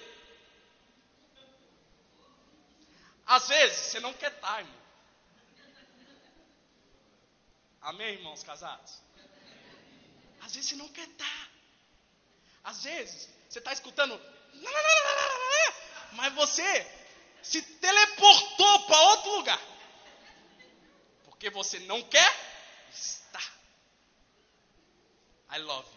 Às 3.26 3.48
vezes, 3.48 3.76
você 3.76 4.00
não 4.00 4.14
quer 4.14 4.32
estar, 4.32 4.54
tá, 4.54 4.60
irmão. 4.60 4.80
Amém, 7.82 8.14
irmãos 8.14 8.42
casados? 8.42 9.02
Às 10.40 10.54
vezes 10.54 10.70
você 10.70 10.76
não 10.76 10.88
quer 10.88 11.06
estar. 11.06 11.26
Tá. 11.26 11.50
Às 12.64 12.82
vezes, 12.82 13.28
você 13.46 13.58
está 13.58 13.74
escutando, 13.74 14.18
mas 16.12 16.32
você 16.32 16.70
se 17.42 17.60
teleportou 17.60 18.86
para 18.86 19.00
outro 19.02 19.30
lugar. 19.32 19.69
Porque 21.40 21.48
você 21.48 21.78
não 21.78 22.02
quer 22.02 22.30
estar. 22.92 23.54
I 25.50 25.56
love 25.60 25.88
you. 25.88 25.94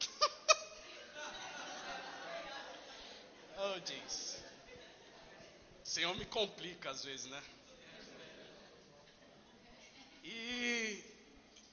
oh. 3.56 3.78
O 5.80 5.86
Senhor 5.86 6.12
me 6.16 6.26
complica 6.26 6.90
às 6.90 7.04
vezes, 7.04 7.26
né? 7.26 7.40
E, 10.24 11.04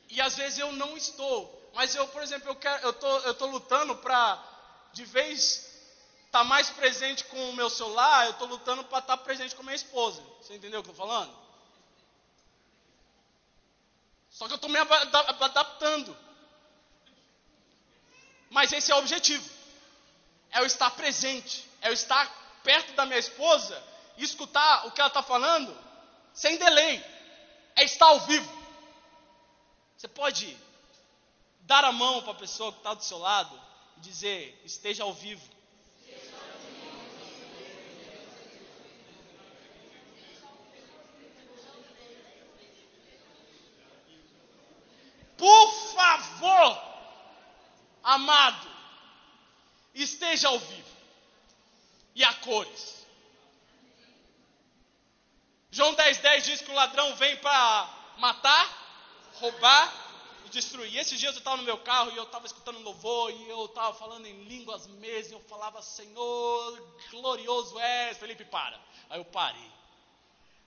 e 0.10 0.21
às 0.21 0.38
vezes 0.38 0.60
eu 0.60 0.71
não 0.73 0.95
estou. 0.95 1.71
Mas 1.73 1.95
eu, 1.95 2.08
por 2.10 2.21
exemplo, 2.21 2.49
eu 2.49 2.56
quero, 2.56 2.86
eu 2.86 2.93
tô, 2.93 3.17
eu 3.21 3.34
tô 3.34 3.47
lutando 3.47 3.95
para 3.95 4.38
de 4.93 5.04
vez 5.06 5.68
estar 6.30 6.39
tá 6.39 6.44
mais 6.44 6.70
presente 6.70 7.24
com 7.24 7.50
o 7.50 7.56
meu 7.56 7.70
celular, 7.72 8.26
eu 8.26 8.32
estou 8.32 8.48
lutando 8.48 8.84
para 8.84 9.00
estar 9.00 9.18
tá 9.18 9.24
presente 9.24 9.56
com 9.56 9.62
a 9.63 9.65
minha 9.65 9.76
esposa. 9.76 10.22
Você 10.39 10.56
entendeu 10.56 10.80
o 10.80 10.84
que 10.84 10.89
eu 10.89 10.94
estou 10.94 11.08
falando? 11.08 11.36
Só 14.30 14.46
que 14.46 14.54
eu 14.54 14.56
estou 14.56 14.70
me 14.70 14.78
adaptando. 14.78 16.15
Mas 18.52 18.72
esse 18.72 18.92
é 18.92 18.96
o 18.96 19.00
objetivo. 19.00 19.50
É 20.52 20.60
eu 20.60 20.65
estar 20.68 20.92
presente. 20.92 21.68
É 21.82 21.89
eu 21.89 21.94
estar 21.94 22.30
perto 22.63 22.94
da 22.94 23.08
minha 23.08 23.20
esposa 23.20 23.84
e 24.15 24.24
escutar 24.24 24.86
o 24.86 24.92
que 24.92 25.02
ela 25.02 25.08
está 25.08 25.24
falando 25.24 25.76
sem 26.34 26.58
delay 26.58 27.04
é 27.76 27.84
estar 27.84 28.06
ao 28.06 28.20
vivo. 28.22 28.60
Você 29.98 30.08
pode 30.08 30.56
dar 31.62 31.84
a 31.84 31.92
mão 31.92 32.22
para 32.22 32.34
a 32.34 32.36
pessoa 32.36 32.72
que 32.72 32.78
está 32.78 32.94
do 32.94 33.04
seu 33.04 33.18
lado 33.18 33.60
e 33.98 34.02
dizer: 34.02 34.62
esteja 34.63 35.04
ao 35.04 35.13
vivo. 35.13 35.60
Por 45.38 45.74
favor, 45.94 46.84
amado, 48.04 48.70
esteja 50.30 50.50
ao 50.50 50.60
vivo 50.60 50.89
e 52.13 52.24
a 52.24 52.34
cores. 52.36 53.08
João 55.72 55.96
10,10 55.96 56.22
10 56.22 56.46
diz 56.46 56.62
que 56.62 56.72
o 56.72 56.76
ladrão 56.76 57.15
vem 57.15 57.36
para 57.38 58.13
matar, 58.18 59.32
roubar 59.36 59.94
e 60.46 60.50
destruir. 60.50 60.98
Esses 60.98 61.20
dias 61.20 61.34
eu 61.34 61.39
estava 61.39 61.58
no 61.58 61.63
meu 61.63 61.78
carro 61.80 62.12
e 62.12 62.18
eu 62.18 62.24
estava 62.24 62.46
escutando 62.46 62.80
louvor 62.80 63.32
e 63.32 63.50
eu 63.50 63.65
estava 63.65 63.94
falando 63.94 64.26
em 64.26 64.44
línguas 64.44 64.88
mesmo. 64.88 65.36
Eu 65.36 65.42
falava, 65.42 65.82
Senhor, 65.82 66.98
glorioso 67.12 67.80
és. 67.80 68.18
Felipe, 68.18 68.46
para. 68.46 68.80
Aí 69.10 69.20
eu 69.20 69.26
parei. 69.26 69.72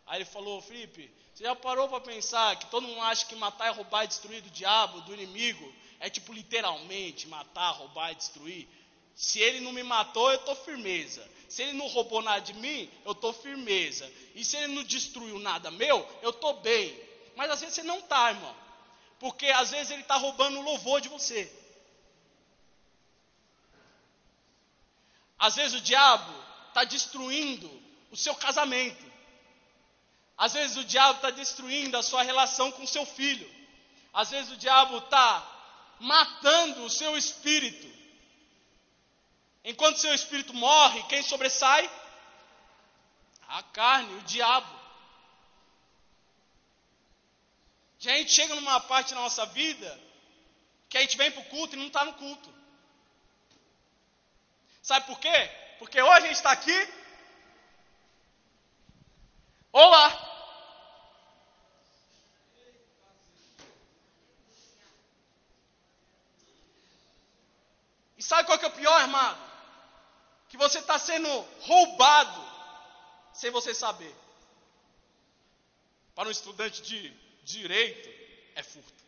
Aí 0.07 0.19
ele 0.19 0.25
falou, 0.25 0.61
Felipe, 0.63 1.13
você 1.35 1.45
já 1.45 1.55
parou 1.55 1.89
para 1.89 2.01
pensar 2.01 2.57
que 2.57 2.67
todo 2.67 2.87
mundo 2.87 3.01
acha 3.03 3.27
que 3.27 3.35
matar 3.37 3.69
é 3.69 3.71
roubar 3.71 4.05
e 4.05 4.09
destruir 4.09 4.41
do 4.43 4.51
diabo, 4.51 5.01
do 5.03 5.15
inimigo? 5.15 5.73
É 6.01 6.11
tipo 6.11 6.33
literalmente 6.33 7.29
matar, 7.29 7.71
roubar 7.73 8.13
e 8.13 8.17
destruir. 8.17 8.69
Se 9.15 9.39
ele 9.39 9.61
não 9.61 9.73
me 9.73 9.83
matou, 9.83 10.31
eu 10.31 10.37
estou 10.37 10.55
firmeza. 10.55 11.29
Se 11.49 11.63
ele 11.63 11.75
não 11.75 11.87
roubou 11.87 12.23
nada 12.23 12.41
de 12.41 12.55
mim, 12.55 12.91
eu 13.05 13.13
estou 13.13 13.33
firmeza. 13.33 14.11
E 14.35 14.45
se 14.45 14.57
ele 14.57 14.69
não 14.69 14.83
destruiu 14.83 15.39
nada 15.39 15.71
meu, 15.71 16.09
eu 16.23 16.31
estou 16.31 16.61
bem. 16.61 16.99
Mas 17.37 17.51
às 17.51 17.61
vezes 17.61 17.75
você 17.75 17.83
não 17.83 17.99
está, 17.99 18.31
irmão. 18.31 18.57
Porque 19.19 19.47
às 19.47 19.71
vezes 19.71 19.91
ele 19.93 20.03
está 20.03 20.17
roubando 20.17 20.59
o 20.59 20.63
louvor 20.63 21.01
de 21.01 21.09
você. 21.09 21.51
Às 25.39 25.57
vezes 25.57 25.79
o 25.79 25.83
diabo 25.83 26.33
está 26.69 26.85
destruindo 26.85 27.71
o 28.11 28.17
seu 28.17 28.35
casamento. 28.35 29.13
Às 30.39 30.55
vezes 30.55 30.77
o 30.77 30.85
diabo 30.85 31.17
está 31.17 31.31
destruindo 31.31 31.97
a 31.97 32.03
sua 32.03 32.23
relação 32.23 32.73
com 32.73 32.87
seu 32.87 33.05
filho. 33.05 33.49
Às 34.13 34.31
vezes 34.31 34.53
o 34.53 34.57
diabo 34.57 34.99
está 34.99 35.47
matando 36.01 36.85
o 36.85 36.91
seu 36.91 37.17
espírito. 37.17 37.87
Enquanto 39.65 39.99
seu 39.99 40.13
espírito 40.13 40.53
morre, 40.55 41.03
quem 41.05 41.23
sobressai? 41.23 41.89
A 43.49 43.63
carne, 43.63 44.15
o 44.15 44.23
diabo. 44.23 44.83
A 48.01 48.17
gente 48.17 48.33
chega 48.33 48.55
numa 48.57 48.81
parte 48.81 49.15
da 49.15 49.21
nossa 49.21 49.47
vida 49.47 50.01
que 50.89 50.99
a 50.99 51.01
gente 51.03 51.17
vem 51.17 51.31
para 51.31 51.41
o 51.41 51.45
culto 51.45 51.77
e 51.77 51.79
não 51.79 51.87
está 51.87 52.05
no 52.05 52.15
culto. 52.15 52.53
Sabe 54.83 55.07
por 55.07 55.21
quê? 55.21 55.51
Porque 55.79 56.01
ou 56.01 56.11
a 56.11 56.21
gente 56.21 56.33
está 56.33 56.51
aqui, 56.51 56.89
ou 59.71 59.89
lá. 59.89 60.29
E 68.19 68.23
sabe 68.23 68.45
qual 68.45 68.59
que 68.59 68.65
é 68.65 68.69
o 68.69 68.73
pior, 68.73 69.01
irmão? 69.01 69.52
Que 70.53 70.59
você 70.59 70.81
está 70.81 70.99
sendo 70.99 71.31
roubado 71.63 72.47
sem 73.33 73.51
você 73.51 73.75
saber. 73.75 74.15
Para 76.15 76.29
um 76.29 76.31
estudante 76.31 76.83
de 76.83 77.09
direito, 77.43 78.07
é 78.55 78.63
furto. 78.63 79.03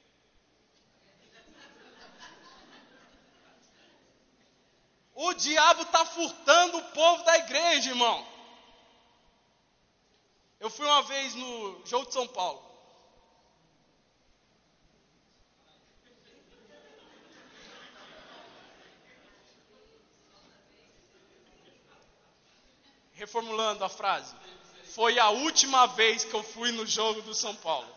O 5.14 5.34
diabo 5.34 5.82
está 5.82 6.06
furtando 6.06 6.78
o 6.78 6.90
povo 6.92 7.22
da 7.24 7.36
igreja, 7.36 7.90
irmão. 7.90 8.26
Eu 10.58 10.70
fui 10.70 10.86
uma 10.86 11.02
vez 11.02 11.34
no 11.34 11.84
jogo 11.84 12.06
de 12.06 12.14
São 12.14 12.26
Paulo. 12.26 12.63
Reformulando 23.34 23.84
a 23.84 23.88
frase. 23.88 24.32
Foi 24.94 25.18
a 25.18 25.28
última 25.30 25.86
vez 25.86 26.22
que 26.22 26.32
eu 26.32 26.42
fui 26.44 26.70
no 26.70 26.86
jogo 26.86 27.20
do 27.22 27.34
São 27.34 27.52
Paulo. 27.56 27.92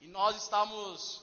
E 0.00 0.06
nós 0.06 0.36
estamos. 0.36 1.20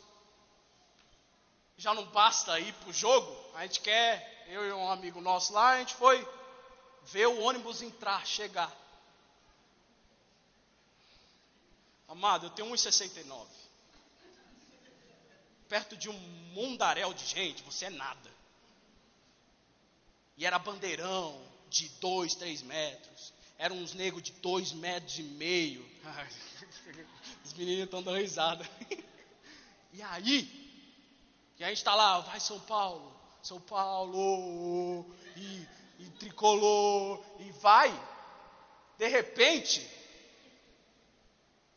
Já 1.77 1.93
não 1.93 2.05
basta 2.07 2.59
ir 2.59 2.73
para 2.73 2.89
o 2.89 2.93
jogo, 2.93 3.33
a 3.53 3.61
gente 3.61 3.79
quer, 3.79 4.45
eu 4.49 4.65
e 4.65 4.73
um 4.73 4.89
amigo 4.89 5.21
nosso 5.21 5.53
lá, 5.53 5.71
a 5.71 5.79
gente 5.79 5.93
foi 5.93 6.27
ver 7.03 7.27
o 7.27 7.41
ônibus 7.41 7.81
entrar, 7.81 8.25
chegar. 8.25 8.71
Amado, 12.07 12.47
eu 12.47 12.49
tenho 12.49 12.69
1,69. 12.69 13.45
Perto 15.69 15.95
de 15.95 16.09
um 16.09 16.19
mundaréu 16.53 17.13
de 17.13 17.25
gente, 17.25 17.63
você 17.63 17.85
é 17.85 17.89
nada. 17.89 18.31
E 20.37 20.45
era 20.45 20.59
bandeirão 20.59 21.54
de 21.83 21.89
2, 21.99 22.35
3 22.35 22.61
metros. 22.63 23.33
Eram 23.57 23.77
uns 23.77 23.93
negros 23.93 24.23
de 24.23 24.31
2 24.33 24.73
metros 24.73 25.17
e 25.19 25.23
meio. 25.23 25.85
Os 27.43 27.53
meninos 27.53 27.85
estão 27.85 28.01
dando 28.01 28.17
risada. 28.17 28.67
E 29.97 30.01
aí, 30.01 30.65
e 31.57 31.63
a 31.63 31.69
gente 31.69 31.77
está 31.77 31.95
lá, 31.95 32.19
vai 32.19 32.37
São 32.37 32.59
Paulo, 32.59 33.15
São 33.41 33.61
Paulo, 33.61 35.05
e, 35.37 35.65
e 35.99 36.09
tricolor, 36.19 37.23
e 37.39 37.49
vai. 37.61 37.97
De 38.97 39.07
repente, 39.07 39.89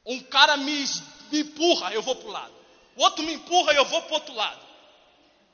um 0.05 0.21
cara 0.25 0.57
me, 0.57 0.85
me 1.31 1.43
empurra, 1.43 1.93
eu 1.93 2.03
vou 2.03 2.17
para 2.17 2.29
o 2.29 2.33
lado. 2.33 2.55
O 2.97 3.03
outro 3.03 3.23
me 3.25 3.35
empurra 3.35 3.73
eu 3.73 3.85
vou 3.85 4.03
para 4.03 4.11
o 4.11 4.15
outro 4.15 4.35
lado. 4.35 4.67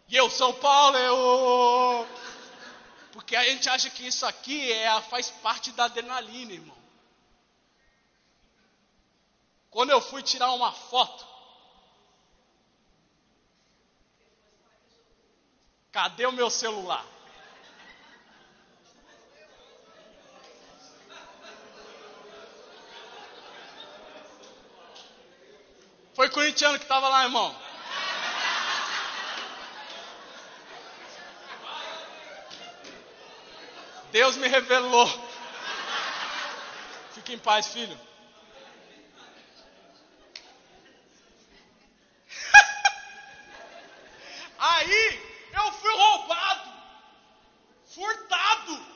E 0.09 0.17
eu, 0.17 0.31
São 0.31 0.55
Paulo, 0.55 0.97
eu. 0.97 2.07
Porque 3.15 3.37
a 3.37 3.45
gente 3.45 3.69
acha 3.69 3.89
que 3.89 4.05
isso 4.05 4.27
aqui 4.27 4.73
é, 4.73 5.01
faz 5.03 5.31
parte 5.31 5.71
da 5.71 5.85
adrenalina, 5.85 6.53
irmão. 6.53 6.77
Quando 9.71 9.91
eu 9.91 10.01
fui 10.01 10.21
tirar 10.21 10.51
uma 10.51 10.73
foto, 10.73 11.25
cadê 15.93 16.27
o 16.27 16.33
meu 16.33 16.51
celular? 16.51 17.07
Foi 26.15 26.29
corintiano 26.31 26.79
que 26.79 26.85
estava 26.85 27.09
lá, 27.09 27.23
irmão. 27.23 27.64
Deus 34.15 34.37
me 34.37 34.47
revelou. 34.47 35.09
Fique 37.15 37.35
em 37.35 37.39
paz, 37.39 37.67
filho. 37.67 37.99
Aí 44.57 45.21
eu 45.53 45.73
fui 45.73 45.93
roubado, 45.97 46.73
furtado. 47.93 48.87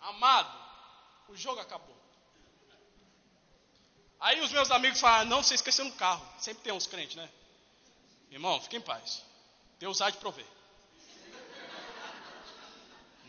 Amado, 0.00 0.58
o 1.28 1.36
jogo 1.36 1.60
acabou. 1.60 1.96
Aí 4.18 4.40
os 4.40 4.50
meus 4.50 4.72
amigos 4.72 4.98
falaram: 4.98 5.30
Não, 5.30 5.44
você 5.44 5.54
esqueceu 5.54 5.84
no 5.84 5.92
carro. 5.92 6.26
Sempre 6.40 6.64
tem 6.64 6.72
uns 6.72 6.88
crentes, 6.88 7.14
né? 7.14 7.30
Irmão, 8.32 8.60
fique 8.60 8.78
em 8.78 8.80
paz. 8.80 9.22
Deus 9.78 10.02
há 10.02 10.10
de 10.10 10.16
prover. 10.16 10.61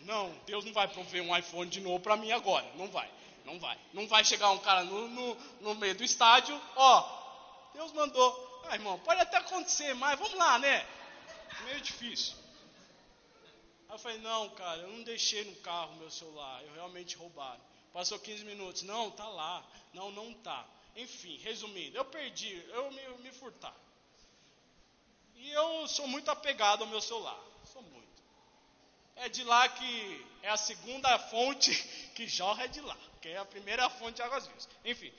Não, 0.06 0.34
Deus 0.46 0.66
não 0.66 0.74
vai 0.74 0.88
prover 0.88 1.24
um 1.24 1.36
iPhone 1.36 1.70
de 1.70 1.80
novo 1.82 2.00
para 2.00 2.18
mim 2.18 2.32
agora. 2.32 2.66
Não 2.76 2.89
vai, 2.89 3.10
não 3.46 3.60
vai. 3.60 3.78
Não 3.94 4.08
vai 4.08 4.24
chegar 4.24 4.52
um 4.52 4.60
cara 4.60 4.84
no, 4.84 5.08
no, 5.08 5.36
no 5.62 5.76
meio 5.76 5.96
do 5.96 6.04
estádio, 6.04 6.60
ó, 6.76 7.70
Deus 7.74 7.92
mandou. 7.94 8.63
Ah, 8.70 8.76
irmão, 8.76 8.98
pode 9.00 9.22
até 9.22 9.38
acontecer, 9.38 9.94
mas 9.96 10.18
vamos 10.18 10.36
lá, 10.36 10.60
né? 10.60 10.86
Meio 11.66 11.82
difícil. 11.82 12.36
Aí 13.89 13.96
eu 13.96 14.00
falei, 14.00 14.18
não, 14.20 14.50
cara, 14.52 14.82
eu 14.82 14.89
não 14.89 15.04
deixei 15.04 15.44
no 15.46 15.56
carro 15.58 15.96
meu 15.98 16.10
celular, 16.10 16.63
eu 16.63 16.74
realmente 16.74 17.16
roubaram. 17.16 17.62
Passou 17.92 18.18
15 18.18 18.44
minutos, 18.46 18.82
não, 18.84 19.12
tá 19.12 19.28
lá. 19.28 19.63
Não, 19.94 20.12
não 20.12 20.34
tá. 20.34 20.66
Enfim, 20.96 21.38
resumindo, 21.44 21.98
eu 21.98 22.06
perdi, 22.06 22.63
eu 22.70 22.92
me, 22.92 23.08
me 23.20 23.32
furtar. 23.32 23.76
E 25.36 25.52
eu 25.52 25.88
sou 25.88 26.08
muito 26.08 26.30
apegado 26.32 26.84
ao 26.84 26.88
meu 26.89 27.02
celular. 27.02 27.39
É 29.15 29.30
de 29.30 29.43
lá 29.43 29.69
que 29.69 30.26
é 30.41 30.49
a 30.49 30.58
segunda 30.58 31.17
fonte 31.19 31.71
que 32.15 32.28
jorra 32.28 32.65
é 32.65 32.67
de 32.67 32.82
lá. 32.82 32.97
Que 33.21 33.30
é 33.30 33.38
a 33.38 33.45
primeira 33.45 33.89
fonte 33.89 34.15
de 34.15 34.21
águas 34.21 34.45
vivas. 34.47 34.67
Enfim, 34.84 35.13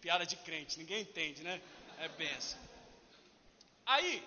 piada 0.00 0.24
de 0.24 0.36
crente, 0.36 0.78
ninguém 0.78 1.02
entende, 1.02 1.42
né? 1.42 1.60
É 1.98 2.08
benção. 2.08 2.60
Aí, 3.84 4.24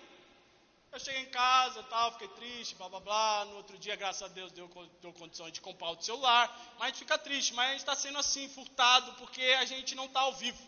eu 0.92 1.00
cheguei 1.00 1.22
em 1.22 1.30
casa, 1.30 1.82
tal, 1.84 2.12
fiquei 2.12 2.28
triste, 2.28 2.74
blá 2.74 2.88
blá 2.88 3.00
blá. 3.00 3.44
No 3.46 3.56
outro 3.56 3.78
dia, 3.78 3.96
graças 3.96 4.22
a 4.22 4.28
Deus, 4.28 4.52
deu, 4.52 4.68
deu 5.02 5.12
condições 5.12 5.52
de 5.52 5.60
comprar 5.60 5.90
o 5.90 6.02
celular. 6.02 6.48
Mas 6.78 6.82
a 6.82 6.86
gente 6.86 6.98
fica 6.98 7.18
triste, 7.18 7.52
mas 7.54 7.66
a 7.66 7.70
gente 7.72 7.80
está 7.80 7.94
sendo 7.94 8.18
assim, 8.18 8.48
furtado, 8.48 9.12
porque 9.14 9.42
a 9.42 9.64
gente 9.64 9.94
não 9.94 10.06
está 10.06 10.20
ao 10.20 10.34
vivo. 10.34 10.62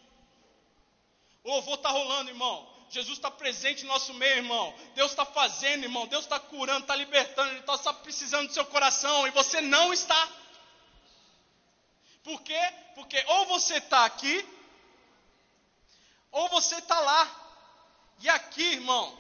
O 1.44 1.51
louvor 1.51 1.74
está 1.74 1.90
rolando, 1.90 2.31
irmão. 2.31 2.78
Jesus 2.90 3.18
está 3.18 3.31
presente 3.31 3.85
no 3.85 3.92
nosso 3.92 4.14
meio, 4.14 4.38
irmão. 4.38 4.74
Deus 4.94 5.11
está 5.11 5.27
fazendo, 5.27 5.85
irmão. 5.85 6.07
Deus 6.07 6.24
está 6.24 6.40
curando, 6.40 6.81
está 6.81 6.96
libertando. 6.96 7.51
Ele 7.51 7.61
está 7.61 7.92
precisando 7.92 8.48
do 8.48 8.55
seu 8.55 8.64
coração 8.66 9.27
e 9.27 9.31
você 9.31 9.61
não 9.61 9.92
está. 9.92 10.29
Por 12.24 12.40
quê? 12.42 12.61
Porque 12.94 13.22
ou 13.27 13.46
você 13.46 13.77
está 13.77 14.05
aqui, 14.05 14.46
ou 16.31 16.48
você 16.48 16.77
está 16.77 16.98
lá. 17.01 17.44
E 18.20 18.29
aqui, 18.29 18.72
irmão, 18.72 19.16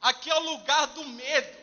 aqui 0.00 0.30
é 0.30 0.34
o 0.34 0.40
lugar 0.40 0.86
do 0.88 1.04
medo. 1.04 1.62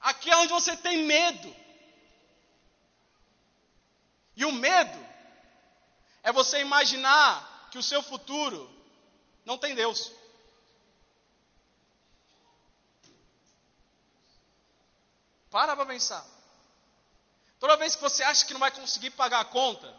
Aqui 0.00 0.30
é 0.30 0.36
onde 0.36 0.52
você 0.52 0.76
tem 0.76 1.04
medo. 1.04 1.56
E 4.34 4.44
o 4.44 4.52
medo 4.52 5.06
é 6.22 6.32
você 6.32 6.60
imaginar 6.60 7.49
que 7.70 7.78
o 7.78 7.82
seu 7.82 8.02
futuro 8.02 8.68
não 9.44 9.56
tem 9.56 9.74
Deus. 9.74 10.12
Para 15.50 15.74
para 15.74 15.86
pensar. 15.86 16.24
Toda 17.58 17.76
vez 17.76 17.96
que 17.96 18.02
você 18.02 18.22
acha 18.22 18.46
que 18.46 18.52
não 18.52 18.60
vai 18.60 18.70
conseguir 18.70 19.10
pagar 19.10 19.40
a 19.40 19.44
conta, 19.44 19.94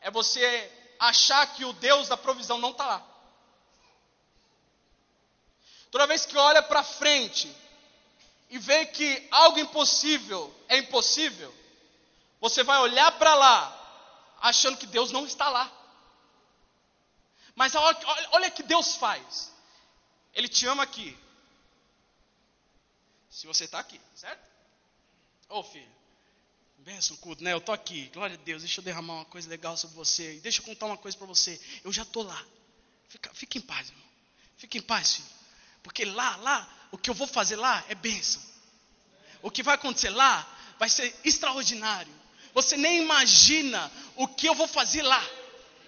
é 0.00 0.10
você 0.10 0.70
achar 0.98 1.46
que 1.54 1.64
o 1.64 1.72
Deus 1.72 2.08
da 2.08 2.16
provisão 2.16 2.58
não 2.58 2.70
está 2.70 2.86
lá. 2.86 3.06
Toda 5.90 6.06
vez 6.06 6.24
que 6.24 6.36
olha 6.36 6.62
para 6.62 6.82
frente 6.82 7.54
e 8.48 8.58
vê 8.58 8.86
que 8.86 9.28
algo 9.30 9.58
impossível 9.58 10.54
é 10.68 10.78
impossível, 10.78 11.52
você 12.40 12.62
vai 12.62 12.78
olhar 12.80 13.12
para 13.12 13.34
lá 13.34 13.78
achando 14.40 14.76
que 14.76 14.86
Deus 14.86 15.10
não 15.10 15.26
está 15.26 15.48
lá. 15.48 15.70
Mas 17.54 17.74
olha, 17.74 17.98
olha 18.32 18.50
que 18.50 18.62
Deus 18.62 18.96
faz. 18.96 19.52
Ele 20.34 20.48
te 20.48 20.66
ama 20.66 20.82
aqui. 20.82 21.16
Se 23.30 23.46
você 23.46 23.64
está 23.64 23.78
aqui, 23.78 24.00
certo? 24.14 24.42
Ô 25.48 25.58
oh, 25.58 25.62
filho, 25.62 25.90
Benção, 26.82 27.16
culto, 27.18 27.44
né? 27.44 27.52
Eu 27.52 27.60
tô 27.60 27.70
aqui. 27.70 28.10
Glória 28.12 28.34
a 28.34 28.44
Deus. 28.44 28.62
Deixa 28.62 28.80
eu 28.80 28.84
derramar 28.84 29.14
uma 29.14 29.24
coisa 29.24 29.48
legal 29.48 29.76
sobre 29.76 29.94
você. 29.94 30.40
Deixa 30.42 30.60
eu 30.60 30.64
contar 30.64 30.86
uma 30.86 30.96
coisa 30.96 31.16
para 31.16 31.26
você. 31.28 31.60
Eu 31.84 31.92
já 31.92 32.04
tô 32.04 32.22
lá. 32.22 32.44
Fica, 33.08 33.32
fica 33.32 33.58
em 33.58 33.60
paz, 33.60 33.88
irmão. 33.88 34.04
Fica 34.56 34.78
em 34.78 34.82
paz, 34.82 35.14
filho. 35.14 35.28
Porque 35.82 36.04
lá, 36.04 36.36
lá, 36.36 36.88
o 36.90 36.98
que 36.98 37.08
eu 37.08 37.14
vou 37.14 37.26
fazer 37.26 37.56
lá 37.56 37.84
é 37.88 37.94
bênção. 37.94 38.42
O 39.42 39.50
que 39.50 39.62
vai 39.62 39.76
acontecer 39.76 40.10
lá 40.10 40.48
vai 40.76 40.88
ser 40.88 41.14
extraordinário. 41.24 42.12
Você 42.52 42.76
nem 42.76 43.00
imagina 43.00 43.90
o 44.16 44.26
que 44.26 44.48
eu 44.48 44.54
vou 44.54 44.66
fazer 44.66 45.02
lá. 45.02 45.24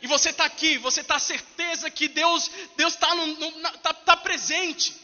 E 0.04 0.06
você 0.06 0.28
está 0.28 0.44
aqui, 0.44 0.76
você 0.76 1.00
está 1.00 1.18
certeza 1.18 1.90
que 1.90 2.08
Deus 2.08 2.50
Deus 2.76 2.92
está 2.92 3.08
tá, 3.82 3.94
tá 3.94 4.16
presente. 4.18 4.94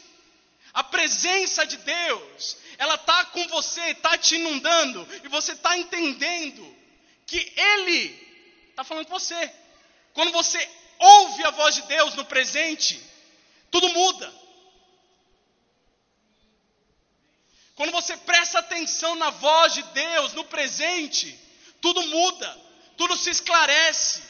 A 0.71 0.83
presença 0.83 1.65
de 1.65 1.75
Deus, 1.77 2.57
ela 2.77 2.93
está 2.93 3.25
com 3.25 3.47
você, 3.47 3.81
está 3.81 4.15
te 4.15 4.35
inundando, 4.35 5.07
e 5.23 5.27
você 5.27 5.53
está 5.53 5.75
entendendo 5.75 6.63
que 7.25 7.51
Ele 7.57 8.67
está 8.69 8.83
falando 8.83 9.07
com 9.07 9.17
você. 9.17 9.51
Quando 10.13 10.31
você 10.31 10.69
ouve 10.99 11.45
a 11.45 11.49
voz 11.49 11.73
de 11.73 11.81
Deus 11.87 12.13
no 12.13 12.25
presente, 12.25 13.01
tudo 13.71 13.89
muda. 13.89 14.31
Quando 17.73 17.91
você 17.91 18.15
presta 18.17 18.59
atenção 18.59 19.15
na 19.15 19.31
voz 19.31 19.73
de 19.73 19.81
Deus 19.81 20.33
no 20.33 20.43
presente, 20.43 21.35
tudo 21.81 22.03
muda, 22.03 22.61
tudo 22.95 23.17
se 23.17 23.31
esclarece. 23.31 24.29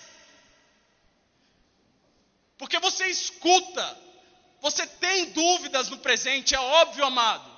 Porque 2.62 2.78
você 2.78 3.08
escuta, 3.08 3.97
você 4.62 4.86
tem 4.86 5.32
dúvidas 5.32 5.89
no 5.89 5.97
presente, 5.97 6.54
é 6.54 6.60
óbvio, 6.60 7.04
amado. 7.04 7.50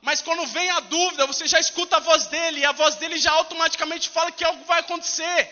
Mas 0.00 0.22
quando 0.22 0.46
vem 0.46 0.70
a 0.70 0.80
dúvida, 0.80 1.26
você 1.26 1.46
já 1.46 1.60
escuta 1.60 1.98
a 1.98 2.00
voz 2.00 2.24
dele, 2.24 2.60
e 2.60 2.64
a 2.64 2.72
voz 2.72 2.94
dele 2.94 3.18
já 3.18 3.32
automaticamente 3.32 4.08
fala 4.08 4.32
que 4.32 4.42
algo 4.42 4.64
vai 4.64 4.80
acontecer. 4.80 5.46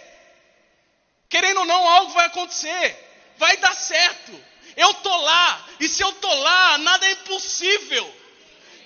Querendo 1.28 1.58
ou 1.58 1.66
não, 1.66 1.86
algo 1.86 2.12
vai 2.12 2.28
acontecer. 2.28 3.34
Vai 3.36 3.58
dar 3.58 3.74
certo. 3.74 4.42
Eu 4.74 4.94
tô 4.94 5.14
lá, 5.18 5.66
e 5.80 5.86
se 5.86 6.02
eu 6.02 6.12
tô 6.12 6.32
lá, 6.32 6.78
nada 6.78 7.06
é 7.08 7.12
impossível. 7.12 8.16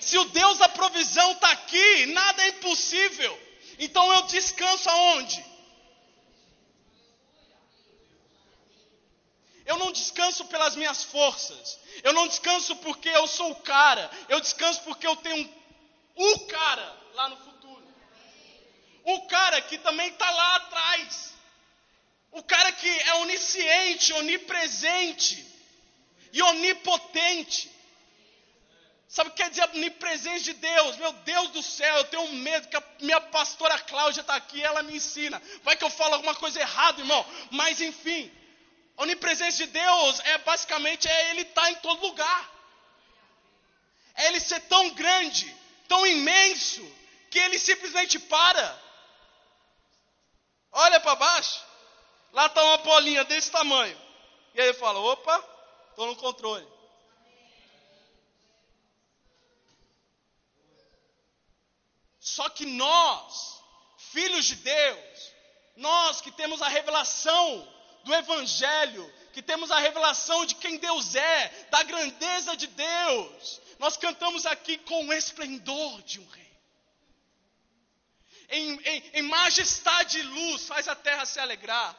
Se 0.00 0.18
o 0.18 0.24
Deus 0.24 0.58
da 0.58 0.68
provisão 0.68 1.30
está 1.30 1.52
aqui, 1.52 2.06
nada 2.06 2.42
é 2.42 2.48
impossível. 2.48 3.40
Então 3.78 4.12
eu 4.12 4.22
descanso 4.22 4.90
aonde? 4.90 5.51
Eu 9.72 9.78
não 9.78 9.90
descanso 9.90 10.44
pelas 10.44 10.76
minhas 10.76 11.02
forças. 11.02 11.78
Eu 12.02 12.12
não 12.12 12.28
descanso 12.28 12.76
porque 12.76 13.08
eu 13.08 13.26
sou 13.26 13.52
o 13.52 13.60
cara. 13.74 14.10
Eu 14.28 14.38
descanso 14.38 14.82
porque 14.82 15.06
eu 15.06 15.16
tenho 15.16 15.36
um, 15.36 16.34
o 16.34 16.40
cara 16.40 16.86
lá 17.14 17.30
no 17.30 17.38
futuro. 17.38 17.82
O 19.02 19.26
cara 19.28 19.62
que 19.62 19.78
também 19.78 20.08
está 20.08 20.30
lá 20.30 20.56
atrás. 20.56 21.32
O 22.32 22.42
cara 22.42 22.70
que 22.70 22.86
é 22.86 23.14
onisciente, 23.14 24.12
onipresente 24.12 25.46
e 26.34 26.42
onipotente. 26.42 27.70
Sabe 29.08 29.30
o 29.30 29.32
que 29.32 29.42
quer 29.42 29.48
dizer 29.48 29.70
onipresença 29.70 30.44
de 30.44 30.52
Deus? 30.52 30.98
Meu 30.98 31.14
Deus 31.14 31.48
do 31.48 31.62
céu, 31.62 31.96
eu 31.96 32.04
tenho 32.04 32.30
medo 32.34 32.68
que 32.68 32.76
a 32.76 32.82
minha 33.00 33.20
pastora 33.22 33.78
Cláudia 33.78 34.20
está 34.20 34.34
aqui, 34.34 34.62
ela 34.62 34.82
me 34.82 34.96
ensina. 34.96 35.40
Vai 35.62 35.78
que 35.78 35.84
eu 35.84 35.90
falo 35.90 36.14
alguma 36.14 36.34
coisa 36.34 36.60
errada, 36.60 37.00
irmão. 37.00 37.24
Mas 37.50 37.80
enfim, 37.80 38.30
a 38.96 39.02
onipresença 39.02 39.58
de 39.58 39.66
Deus 39.66 40.20
é 40.20 40.38
basicamente 40.38 41.08
é 41.08 41.30
Ele 41.30 41.42
estar 41.42 41.62
tá 41.62 41.70
em 41.70 41.74
todo 41.76 42.06
lugar. 42.06 42.52
É 44.14 44.26
Ele 44.28 44.40
ser 44.40 44.60
tão 44.60 44.90
grande, 44.90 45.54
tão 45.88 46.06
imenso, 46.06 46.82
que 47.30 47.38
Ele 47.38 47.58
simplesmente 47.58 48.18
para. 48.18 48.82
Olha 50.72 51.00
para 51.00 51.14
baixo, 51.16 51.62
lá 52.32 52.46
está 52.46 52.62
uma 52.62 52.78
bolinha 52.78 53.24
desse 53.24 53.50
tamanho. 53.50 53.98
E 54.54 54.60
aí 54.60 54.68
ele 54.68 54.78
fala: 54.78 54.98
opa, 55.00 55.44
estou 55.90 56.06
no 56.06 56.16
controle. 56.16 56.66
Só 62.18 62.48
que 62.48 62.64
nós, 62.64 63.60
filhos 63.98 64.46
de 64.46 64.56
Deus, 64.56 65.32
nós 65.76 66.20
que 66.20 66.30
temos 66.30 66.62
a 66.62 66.68
revelação 66.68 67.68
do 68.04 68.14
Evangelho, 68.14 69.12
que 69.32 69.42
temos 69.42 69.70
a 69.70 69.78
revelação 69.78 70.44
de 70.44 70.54
quem 70.56 70.76
Deus 70.78 71.14
é, 71.14 71.48
da 71.70 71.82
grandeza 71.82 72.56
de 72.56 72.66
Deus. 72.66 73.60
Nós 73.78 73.96
cantamos 73.96 74.46
aqui 74.46 74.78
com 74.78 75.06
o 75.06 75.12
esplendor 75.12 76.02
de 76.02 76.20
um 76.20 76.28
rei. 76.28 76.52
Em, 78.48 78.80
em, 78.80 79.10
em 79.14 79.22
majestade 79.22 80.18
e 80.18 80.22
luz, 80.22 80.66
faz 80.66 80.86
a 80.86 80.94
terra 80.94 81.24
se 81.24 81.40
alegrar. 81.40 81.96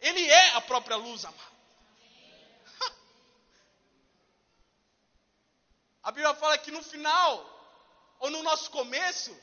Ele 0.00 0.26
é 0.26 0.50
a 0.54 0.60
própria 0.60 0.96
luz, 0.96 1.24
amado. 1.24 1.52
A 6.02 6.10
Bíblia 6.10 6.34
fala 6.34 6.58
que 6.58 6.72
no 6.72 6.82
final, 6.82 8.16
ou 8.18 8.30
no 8.30 8.42
nosso 8.42 8.68
começo, 8.70 9.38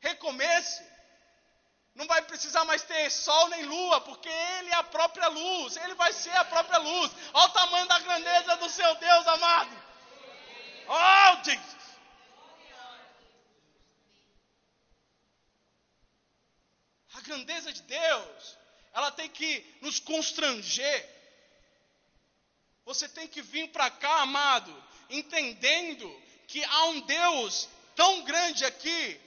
recomeço, 0.00 0.82
não 1.94 2.06
vai 2.06 2.22
precisar 2.22 2.64
mais 2.64 2.82
ter 2.82 3.10
sol 3.10 3.48
nem 3.48 3.64
lua, 3.64 4.00
porque 4.00 4.28
Ele 4.28 4.70
é 4.70 4.74
a 4.74 4.82
própria 4.82 5.28
luz, 5.28 5.76
Ele 5.76 5.94
vai 5.94 6.12
ser 6.12 6.34
a 6.36 6.44
própria 6.44 6.78
luz. 6.78 7.12
Olha 7.34 7.46
o 7.46 7.52
tamanho 7.52 7.86
da 7.86 7.98
grandeza 7.98 8.56
do 8.56 8.68
seu 8.70 8.94
Deus 8.96 9.26
amado. 9.26 9.82
Oh, 10.88 11.44
Jesus. 11.44 11.82
A 17.14 17.20
grandeza 17.20 17.72
de 17.72 17.82
Deus, 17.82 18.58
ela 18.94 19.10
tem 19.10 19.28
que 19.28 19.78
nos 19.82 20.00
constranger. 20.00 21.08
Você 22.86 23.06
tem 23.06 23.28
que 23.28 23.42
vir 23.42 23.68
para 23.68 23.90
cá, 23.90 24.22
amado, 24.22 24.74
entendendo 25.10 26.22
que 26.48 26.64
há 26.64 26.84
um 26.86 27.00
Deus 27.02 27.68
tão 27.94 28.22
grande 28.22 28.64
aqui 28.64 29.20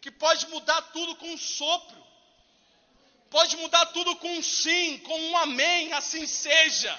que 0.00 0.10
pode 0.10 0.46
mudar 0.48 0.82
tudo 0.92 1.16
com 1.16 1.26
um 1.32 1.38
sopro 1.38 2.01
pode 3.32 3.56
mudar 3.56 3.86
tudo 3.86 4.14
com 4.16 4.30
um 4.38 4.42
sim, 4.42 4.98
com 4.98 5.18
um 5.18 5.36
amém, 5.38 5.92
assim 5.94 6.26
seja. 6.26 6.92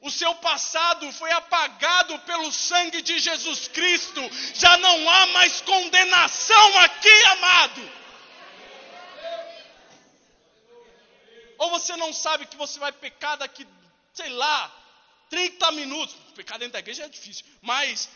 O 0.00 0.10
seu 0.10 0.34
passado 0.36 1.12
foi 1.12 1.30
apagado 1.32 2.18
pelo 2.20 2.50
sangue 2.50 3.02
de 3.02 3.18
Jesus 3.18 3.68
Cristo, 3.68 4.22
já 4.54 4.78
não 4.78 5.10
há 5.10 5.26
mais 5.26 5.60
condenação 5.60 6.78
aqui, 6.78 7.24
amado. 7.24 7.92
Ou 11.58 11.68
você 11.70 11.94
não 11.96 12.10
sabe 12.10 12.46
que 12.46 12.56
você 12.56 12.78
vai 12.78 12.92
pecar 12.92 13.36
daqui, 13.36 13.66
sei 14.14 14.30
lá, 14.30 14.74
30 15.28 15.72
minutos. 15.72 16.16
Pecar 16.34 16.58
dentro 16.58 16.72
da 16.72 16.78
igreja 16.78 17.04
é 17.04 17.08
difícil, 17.08 17.44
mas 17.60 18.08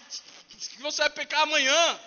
que 0.48 0.80
você 0.80 1.02
vai 1.02 1.10
pecar 1.10 1.42
amanhã. 1.42 2.00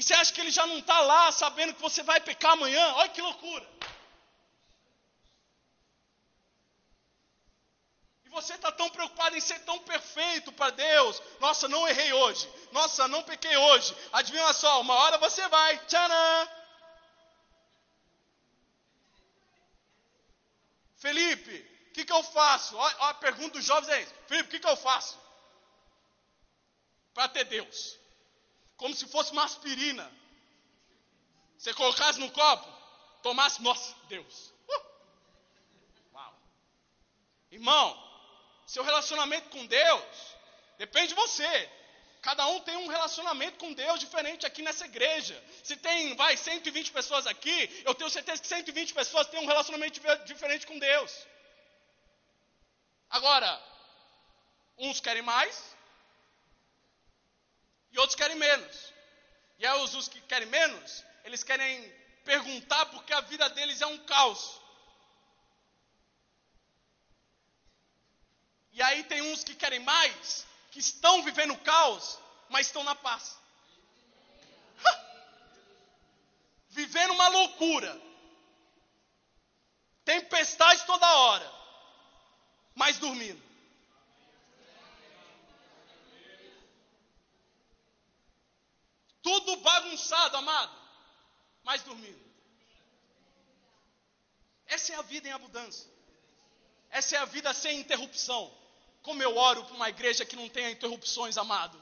E 0.00 0.02
você 0.02 0.14
acha 0.14 0.32
que 0.32 0.40
ele 0.40 0.50
já 0.50 0.66
não 0.66 0.78
está 0.78 0.98
lá 1.00 1.30
sabendo 1.30 1.74
que 1.74 1.82
você 1.82 2.02
vai 2.02 2.18
pecar 2.22 2.52
amanhã? 2.52 2.94
Olha 2.94 3.10
que 3.10 3.20
loucura. 3.20 3.68
E 8.24 8.30
você 8.30 8.54
está 8.54 8.72
tão 8.72 8.88
preocupado 8.88 9.36
em 9.36 9.42
ser 9.42 9.58
tão 9.58 9.78
perfeito 9.80 10.52
para 10.52 10.70
Deus. 10.70 11.22
Nossa, 11.38 11.68
não 11.68 11.86
errei 11.86 12.14
hoje. 12.14 12.50
Nossa, 12.72 13.06
não 13.08 13.22
pequei 13.22 13.54
hoje. 13.54 13.94
Adivinha 14.10 14.50
só, 14.54 14.80
uma 14.80 14.94
hora 14.94 15.18
você 15.18 15.46
vai. 15.48 15.76
Tcharam! 15.84 16.48
Felipe, 20.96 21.56
o 21.88 21.92
que, 21.92 22.06
que 22.06 22.12
eu 22.12 22.22
faço? 22.22 22.74
Olha, 22.74 22.96
a 23.10 23.14
pergunta 23.14 23.58
dos 23.58 23.66
jovens 23.66 23.90
é. 23.90 24.06
Felipe, 24.26 24.48
o 24.48 24.50
que, 24.52 24.60
que 24.60 24.66
eu 24.66 24.76
faço? 24.78 25.20
Para 27.12 27.28
ter 27.28 27.44
Deus 27.44 27.99
como 28.80 28.94
se 28.94 29.06
fosse 29.06 29.30
uma 29.32 29.44
aspirina. 29.44 30.10
Você 31.58 31.72
colocasse 31.74 32.18
no 32.18 32.30
copo, 32.30 32.66
tomasse, 33.22 33.60
nossa, 33.62 33.94
Deus. 34.08 34.54
Uh! 34.66 34.82
Uau. 36.14 36.34
Irmão, 37.50 37.88
seu 38.66 38.82
relacionamento 38.82 39.50
com 39.50 39.66
Deus 39.66 40.16
depende 40.78 41.08
de 41.08 41.14
você. 41.14 41.70
Cada 42.22 42.46
um 42.46 42.60
tem 42.60 42.76
um 42.78 42.86
relacionamento 42.86 43.58
com 43.58 43.70
Deus 43.74 44.00
diferente 44.00 44.46
aqui 44.46 44.62
nessa 44.62 44.86
igreja. 44.86 45.36
Se 45.62 45.76
tem, 45.76 46.16
vai, 46.16 46.34
120 46.38 46.90
pessoas 46.90 47.26
aqui, 47.26 47.82
eu 47.84 47.94
tenho 47.94 48.08
certeza 48.08 48.40
que 48.40 48.48
120 48.48 48.94
pessoas 48.94 49.26
têm 49.26 49.40
um 49.40 49.46
relacionamento 49.46 50.00
diferente 50.24 50.66
com 50.66 50.78
Deus. 50.78 51.12
Agora, 53.10 53.62
uns 54.78 55.00
querem 55.00 55.22
mais, 55.22 55.76
e 57.92 57.98
outros 57.98 58.16
querem 58.16 58.36
menos. 58.36 58.92
E 59.58 59.66
aí 59.66 59.80
os, 59.82 59.94
os 59.94 60.08
que 60.08 60.20
querem 60.22 60.48
menos, 60.48 61.04
eles 61.24 61.42
querem 61.42 61.90
perguntar 62.24 62.86
porque 62.86 63.12
a 63.12 63.20
vida 63.20 63.48
deles 63.50 63.80
é 63.80 63.86
um 63.86 63.98
caos. 63.98 64.60
E 68.72 68.82
aí 68.82 69.04
tem 69.04 69.20
uns 69.22 69.42
que 69.42 69.54
querem 69.54 69.80
mais, 69.80 70.46
que 70.70 70.78
estão 70.78 71.22
vivendo 71.22 71.56
caos, 71.58 72.18
mas 72.48 72.66
estão 72.66 72.84
na 72.84 72.94
paz. 72.94 73.38
vivendo 76.70 77.12
uma 77.12 77.28
loucura, 77.28 78.00
tempestade 80.04 80.84
toda 80.86 81.14
hora, 81.18 81.52
mas 82.74 82.98
dormindo. 82.98 83.49
Bagunçado, 90.00 90.36
amado, 90.38 90.72
mas 91.62 91.82
dormindo. 91.82 92.18
Essa 94.66 94.94
é 94.94 94.96
a 94.96 95.02
vida 95.02 95.28
em 95.28 95.32
abundância. 95.32 95.86
Essa 96.90 97.16
é 97.16 97.18
a 97.18 97.24
vida 97.26 97.52
sem 97.52 97.80
interrupção. 97.80 98.50
Como 99.02 99.22
eu 99.22 99.36
oro 99.36 99.64
para 99.64 99.74
uma 99.74 99.90
igreja 99.90 100.24
que 100.24 100.36
não 100.36 100.48
tenha 100.48 100.70
interrupções, 100.70 101.36
amado. 101.36 101.78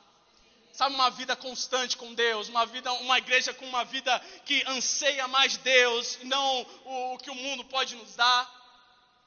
Sabe, 0.72 0.94
uma 0.94 1.10
vida 1.10 1.36
constante 1.36 1.96
com 1.96 2.12
Deus, 2.14 2.48
uma 2.48 2.66
vida, 2.66 2.92
uma 2.94 3.18
igreja 3.18 3.54
com 3.54 3.66
uma 3.66 3.84
vida 3.84 4.18
que 4.44 4.64
anseia 4.66 5.26
mais 5.28 5.56
Deus, 5.56 6.18
não 6.24 6.62
o, 6.84 7.14
o 7.14 7.18
que 7.18 7.30
o 7.30 7.34
mundo 7.34 7.64
pode 7.64 7.94
nos 7.94 8.16
dar. 8.16 8.42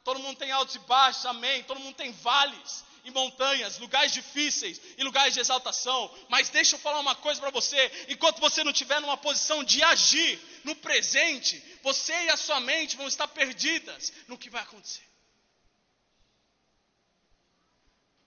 Todo 0.03 0.19
mundo 0.19 0.37
tem 0.37 0.51
altos 0.51 0.75
e 0.75 0.79
baixos, 0.79 1.25
amém. 1.25 1.63
Todo 1.63 1.79
mundo 1.79 1.95
tem 1.95 2.11
vales 2.11 2.83
e 3.03 3.11
montanhas, 3.11 3.77
lugares 3.79 4.11
difíceis 4.11 4.79
e 4.97 5.03
lugares 5.03 5.33
de 5.33 5.39
exaltação. 5.39 6.13
Mas 6.29 6.49
deixa 6.49 6.75
eu 6.75 6.79
falar 6.79 6.99
uma 6.99 7.15
coisa 7.15 7.39
para 7.39 7.49
você: 7.49 8.05
enquanto 8.07 8.39
você 8.39 8.63
não 8.63 8.71
estiver 8.71 8.99
numa 9.01 9.17
posição 9.17 9.63
de 9.63 9.81
agir 9.83 10.39
no 10.63 10.75
presente, 10.75 11.59
você 11.81 12.13
e 12.13 12.29
a 12.29 12.37
sua 12.37 12.59
mente 12.59 12.97
vão 12.97 13.07
estar 13.07 13.27
perdidas 13.27 14.11
no 14.27 14.37
que 14.37 14.49
vai 14.49 14.61
acontecer. 14.61 15.07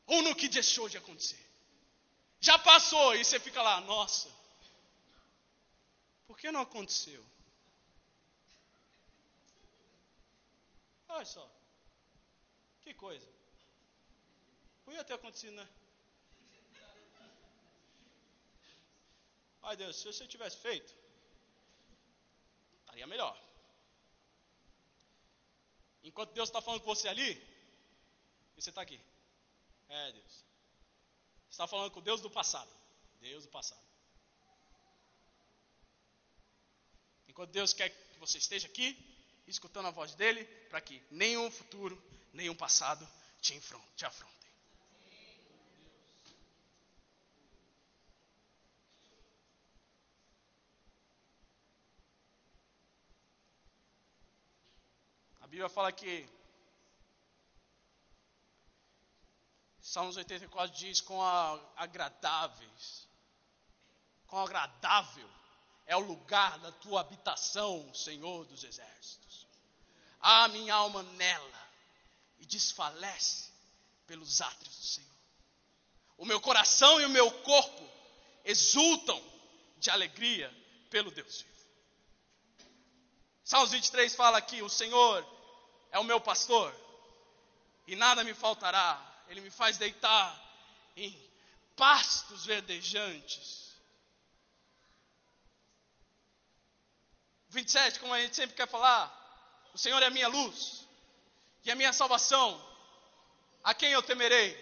Ou 0.07 0.23
no 0.23 0.35
que 0.35 0.49
deixou 0.49 0.89
de 0.89 0.99
acontecer. 0.99 1.43
Já 2.41 2.59
passou 2.59 3.15
e 3.15 3.25
você 3.25 3.41
fica 3.41 3.63
lá, 3.63 3.81
nossa, 3.81 4.31
por 6.27 6.37
que 6.37 6.53
não 6.53 6.61
aconteceu? 6.61 7.25
Olha 11.09 11.25
só, 11.25 11.49
que 12.83 12.93
coisa. 12.93 13.34
Podia 14.85 15.05
ter 15.05 15.15
acontecido, 15.15 15.55
né? 15.55 15.69
Ai 19.63 19.77
Deus, 19.77 19.97
se 19.97 20.07
você 20.07 20.27
tivesse 20.27 20.59
feito, 20.59 20.95
estaria 22.81 23.07
melhor. 23.07 23.35
Enquanto 26.03 26.35
Deus 26.35 26.51
está 26.51 26.61
falando 26.61 26.83
com 26.83 26.95
você 26.95 27.09
ali, 27.09 27.33
e 28.57 28.63
você 28.63 28.69
está 28.69 28.83
aqui. 28.83 29.01
É 29.89 30.13
Deus. 30.13 30.45
Está 31.51 31.67
falando 31.67 31.91
com 31.91 32.03
Deus 32.03 32.21
do 32.21 32.31
passado. 32.31 32.71
Deus 33.21 33.45
do 33.45 33.51
passado. 33.51 33.83
Enquanto 37.27 37.51
Deus 37.51 37.73
quer 37.73 37.89
que 37.89 38.19
você 38.19 38.39
esteja 38.39 38.67
aqui, 38.69 38.97
escutando 39.47 39.87
a 39.87 39.91
voz 39.91 40.15
dele, 40.15 40.45
para 40.69 40.81
que 40.81 41.03
nenhum 41.11 41.51
futuro, 41.51 42.01
nenhum 42.33 42.55
passado 42.55 43.09
te, 43.41 43.59
te 43.97 44.05
afronte. 44.05 44.34
Bíblia 55.55 55.69
fala 55.69 55.93
que 55.93 56.29
Salmos 59.81 60.17
84 60.17 60.77
diz: 60.77 61.01
com 61.01 61.23
agradáveis, 61.77 63.07
com 64.27 64.37
agradável 64.37 65.31
é 65.87 65.95
o 65.95 66.01
lugar 66.01 66.59
da 66.59 66.73
tua 66.73 67.03
habitação, 67.03 67.95
Senhor 67.95 68.45
dos 68.47 68.65
exércitos. 68.65 69.47
A 70.19 70.49
minha 70.49 70.75
alma 70.75 71.05
nela 71.05 71.69
e 72.41 72.47
desfalece 72.47 73.53
pelos 74.09 74.41
átrios 74.41 74.77
do 74.77 74.85
Senhor. 74.85 75.17
O 76.19 76.25
meu 76.25 76.41
coração 76.41 77.01
e 77.01 77.05
o 77.05 77.11
meu 77.11 77.31
corpo 77.43 77.89
exultam 78.45 79.23
de 79.79 79.89
alegria 79.89 80.53
pelo 80.91 81.13
Deus 81.13 81.43
vivo. 81.43 81.55
Salmos 83.45 83.71
23 83.71 84.17
fala 84.17 84.43
que 84.43 84.61
o 84.61 84.69
Senhor 84.69 85.34
é 85.95 85.99
o 86.01 86.05
meu 86.05 86.21
pastor, 86.21 86.75
e 87.87 87.95
nada 87.95 88.25
me 88.25 88.35
faltará. 88.35 89.01
Ele 89.29 89.41
me 89.41 89.49
faz 89.49 89.79
deitar 89.79 90.27
em 90.97 91.17
pastos 91.77 92.45
verdejantes. 92.45 93.73
27, 97.49 98.01
como 98.01 98.13
a 98.13 98.21
gente 98.21 98.35
sempre 98.35 98.57
quer 98.57 98.67
falar, 98.67 99.07
o 99.73 99.79
Senhor 99.79 100.03
é 100.03 100.07
a 100.07 100.11
minha 100.11 100.27
luz 100.27 100.85
e 101.65 101.71
a 101.71 101.77
minha 101.77 101.93
salvação. 101.93 102.61
A 103.63 103.73
quem 103.73 103.93
eu 103.93 104.03
temerei? 104.03 104.53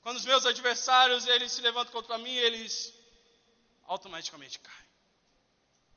Quando 0.00 0.16
os 0.16 0.24
meus 0.24 0.46
adversários 0.46 1.26
eles 1.26 1.52
se 1.52 1.60
levantam 1.60 1.92
contra 1.92 2.16
mim, 2.16 2.34
eles 2.34 2.94
automaticamente 3.84 4.58
caem. 4.60 4.88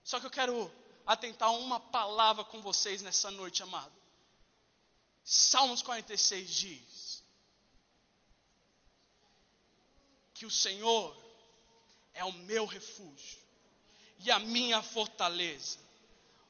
Só 0.03 0.19
que 0.19 0.25
eu 0.25 0.31
quero 0.31 0.69
atentar 1.13 1.51
uma 1.53 1.79
palavra 1.79 2.43
com 2.43 2.61
vocês 2.61 3.01
nessa 3.01 3.29
noite, 3.31 3.61
amado. 3.61 3.91
Salmos 5.23 5.81
46 5.81 6.49
diz 6.49 7.23
que 10.33 10.45
o 10.45 10.51
Senhor 10.51 11.15
é 12.13 12.23
o 12.23 12.31
meu 12.31 12.65
refúgio 12.65 13.39
e 14.19 14.31
a 14.31 14.39
minha 14.39 14.81
fortaleza, 14.81 15.79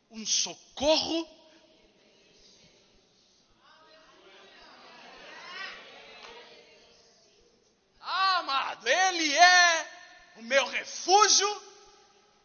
um 0.10 0.26
socorro. 0.26 1.28
Ah, 8.00 8.38
amado, 8.38 8.88
Ele 8.88 9.34
é 9.34 9.92
o 10.38 10.44
meu 10.44 10.66
refúgio 10.68 11.62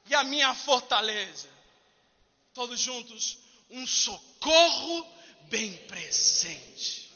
e 0.07 0.15
a 0.15 0.25
minha 0.25 0.55
fortaleza 0.55 1.56
todos 2.57 2.81
juntos, 2.81 3.39
um 3.69 3.87
socorro 3.87 5.07
bem 5.51 5.77
presente. 5.87 7.15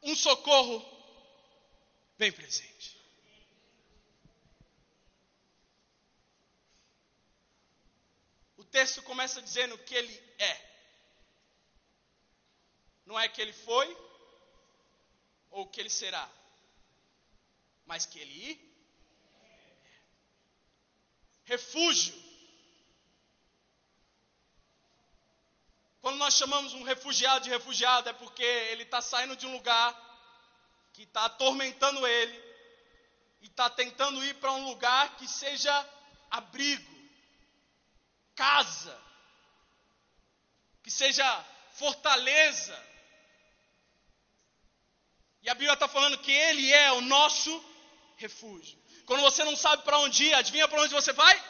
Um 0.00 0.14
socorro 0.14 0.78
bem 2.16 2.30
presente. 2.30 2.96
O 8.56 8.62
texto 8.62 9.02
começa 9.02 9.42
dizendo 9.42 9.76
que 9.78 9.96
ele 9.96 10.16
é. 10.38 10.74
Não 13.04 13.18
é 13.18 13.28
que 13.28 13.42
ele 13.42 13.52
foi 13.52 13.88
ou 15.50 15.66
que 15.66 15.80
ele 15.80 15.90
será, 15.90 16.30
mas 17.84 18.06
que 18.06 18.20
ele 18.20 18.73
refúgio. 21.44 22.14
Quando 26.00 26.16
nós 26.16 26.34
chamamos 26.34 26.74
um 26.74 26.82
refugiado 26.82 27.44
de 27.44 27.50
refugiado, 27.50 28.08
é 28.08 28.12
porque 28.12 28.42
ele 28.42 28.82
está 28.82 29.00
saindo 29.00 29.36
de 29.36 29.46
um 29.46 29.52
lugar 29.52 29.94
que 30.92 31.02
está 31.02 31.24
atormentando 31.24 32.06
ele 32.06 32.54
e 33.40 33.46
está 33.46 33.68
tentando 33.70 34.24
ir 34.24 34.34
para 34.34 34.52
um 34.52 34.66
lugar 34.66 35.16
que 35.16 35.26
seja 35.26 35.90
abrigo, 36.30 36.94
casa, 38.34 39.00
que 40.82 40.90
seja 40.90 41.44
fortaleza. 41.72 42.94
E 45.42 45.50
a 45.50 45.54
Bíblia 45.54 45.74
está 45.74 45.86
falando 45.86 46.18
que 46.18 46.32
Ele 46.32 46.72
é 46.72 46.92
o 46.92 47.00
nosso 47.02 47.52
refúgio. 48.16 48.78
Quando 49.06 49.22
você 49.22 49.44
não 49.44 49.56
sabe 49.56 49.82
para 49.82 49.98
onde 49.98 50.24
ir, 50.24 50.34
adivinha 50.34 50.68
para 50.68 50.82
onde 50.82 50.94
você 50.94 51.12
vai? 51.12 51.44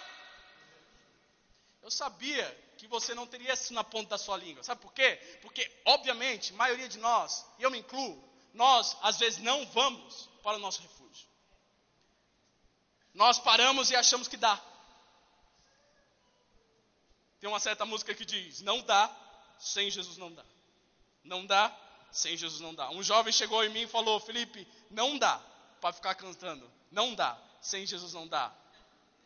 Eu 1.82 1.90
sabia 1.90 2.64
que 2.76 2.86
você 2.86 3.14
não 3.14 3.26
teria 3.26 3.52
isso 3.52 3.72
na 3.72 3.84
ponta 3.84 4.10
da 4.10 4.18
sua 4.18 4.36
língua. 4.36 4.62
Sabe 4.62 4.80
por 4.80 4.92
quê? 4.92 5.16
Porque, 5.42 5.70
obviamente, 5.84 6.52
a 6.52 6.56
maioria 6.56 6.88
de 6.88 6.98
nós, 6.98 7.46
e 7.58 7.62
eu 7.62 7.70
me 7.70 7.78
incluo, 7.78 8.22
nós 8.52 8.96
às 9.02 9.18
vezes 9.18 9.38
não 9.40 9.66
vamos 9.66 10.28
para 10.42 10.56
o 10.56 10.60
nosso 10.60 10.82
refúgio. 10.82 11.26
Nós 13.12 13.38
paramos 13.38 13.90
e 13.90 13.96
achamos 13.96 14.26
que 14.26 14.36
dá. 14.36 14.60
Tem 17.40 17.48
uma 17.48 17.60
certa 17.60 17.84
música 17.84 18.14
que 18.14 18.24
diz: 18.24 18.60
Não 18.62 18.80
dá, 18.80 19.14
sem 19.58 19.90
Jesus 19.90 20.16
não 20.16 20.32
dá. 20.32 20.44
Não 21.22 21.46
dá, 21.46 21.76
sem 22.10 22.36
Jesus 22.36 22.60
não 22.60 22.74
dá. 22.74 22.90
Um 22.90 23.02
jovem 23.02 23.32
chegou 23.32 23.62
em 23.62 23.68
mim 23.68 23.82
e 23.82 23.86
falou: 23.86 24.18
Felipe, 24.18 24.66
não 24.90 25.18
dá 25.18 25.40
para 25.80 25.92
ficar 25.92 26.14
cantando. 26.14 26.70
Não 26.90 27.14
dá. 27.14 27.38
Sem 27.64 27.86
Jesus 27.86 28.12
não 28.12 28.28
dá. 28.28 28.54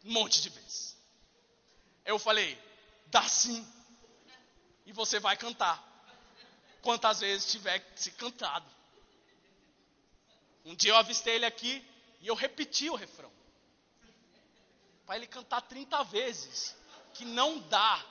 Um 0.05 0.12
monte 0.12 0.41
de 0.41 0.49
vezes. 0.49 0.97
Eu 2.05 2.20
falei, 2.20 2.57
dá 3.07 3.24
sim. 3.24 3.66
E 4.86 4.93
você 4.93 5.18
vai 5.18 5.36
cantar. 5.36 5.84
Quantas 6.80 7.18
vezes 7.18 7.51
tiver 7.51 7.84
se 7.97 8.12
cantado. 8.12 8.64
Um 10.64 10.76
dia 10.76 10.93
eu 10.93 10.97
avistei 10.97 11.34
ele 11.34 11.47
aqui 11.47 11.84
e 12.20 12.28
eu 12.28 12.36
repeti 12.36 12.89
o 12.89 12.95
refrão. 12.95 13.32
para 15.05 15.16
ele 15.16 15.26
cantar 15.26 15.62
30 15.62 16.05
vezes, 16.05 16.76
que 17.14 17.24
não 17.24 17.59
dá. 17.68 18.05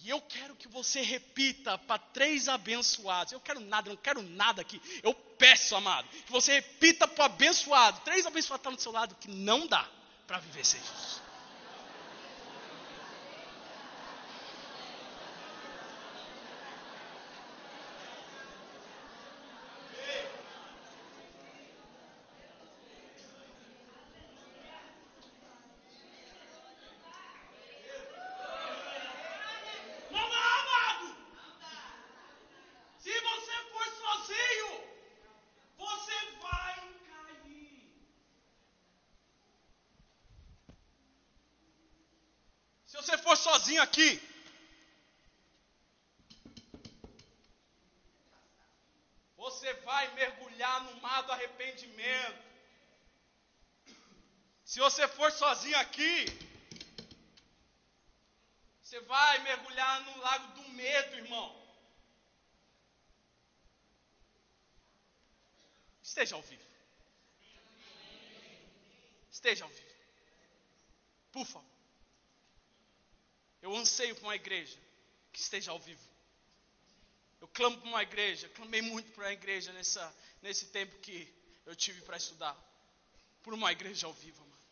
E 0.00 0.10
eu 0.10 0.20
quero 0.20 0.56
que 0.56 0.66
você 0.66 1.02
repita 1.02 1.78
para 1.78 1.98
três 1.98 2.48
abençoados. 2.48 3.32
Eu 3.32 3.40
quero 3.40 3.60
nada, 3.60 3.90
não 3.90 3.96
quero 3.96 4.22
nada 4.22 4.60
aqui. 4.60 4.82
Eu 5.02 5.14
peço, 5.38 5.74
amado, 5.76 6.08
que 6.08 6.32
você 6.32 6.54
repita 6.54 7.06
para 7.06 7.22
o 7.22 7.26
abençoado. 7.26 8.00
Três 8.04 8.26
abençoados 8.26 8.60
estão 8.60 8.72
do 8.72 8.80
seu 8.80 8.92
lado 8.92 9.14
que 9.16 9.30
não 9.30 9.66
dá 9.66 9.88
para 10.26 10.38
viver 10.38 10.64
sem 10.64 10.80
Jesus. 10.80 11.23
Sozinho 43.74 43.82
aqui. 43.82 44.20
Você 49.36 49.74
vai 49.74 50.14
mergulhar 50.14 50.84
no 50.84 51.00
mar 51.00 51.22
do 51.22 51.32
arrependimento. 51.32 52.44
Se 54.64 54.78
você 54.80 55.06
for 55.08 55.30
sozinho 55.32 55.78
aqui, 55.78 56.26
você 58.82 59.00
vai 59.00 59.38
mergulhar 59.40 60.00
no 60.02 60.18
lago 60.18 60.46
do 60.54 60.68
medo, 60.70 61.16
irmão. 61.16 61.64
Esteja 66.02 66.36
ao 66.36 66.42
vivo. 66.42 66.62
Esteja 69.30 69.64
ao 69.64 69.70
vivo. 69.70 69.94
Por 71.32 71.46
favor. 71.46 71.73
Eu 73.64 73.74
anseio 73.74 74.14
por 74.16 74.24
uma 74.24 74.36
igreja 74.36 74.76
que 75.32 75.40
esteja 75.40 75.70
ao 75.70 75.78
vivo. 75.78 76.06
Eu 77.40 77.48
clamo 77.48 77.78
por 77.78 77.88
uma 77.88 78.02
igreja, 78.02 78.46
clamei 78.50 78.82
muito 78.82 79.10
por 79.12 79.24
uma 79.24 79.32
igreja 79.32 79.72
nessa, 79.72 80.14
nesse 80.42 80.66
tempo 80.66 80.94
que 80.98 81.34
eu 81.64 81.74
tive 81.74 82.02
para 82.02 82.18
estudar. 82.18 82.54
Por 83.42 83.54
uma 83.54 83.72
igreja 83.72 84.06
ao 84.06 84.12
vivo, 84.12 84.42
mano. 84.42 84.63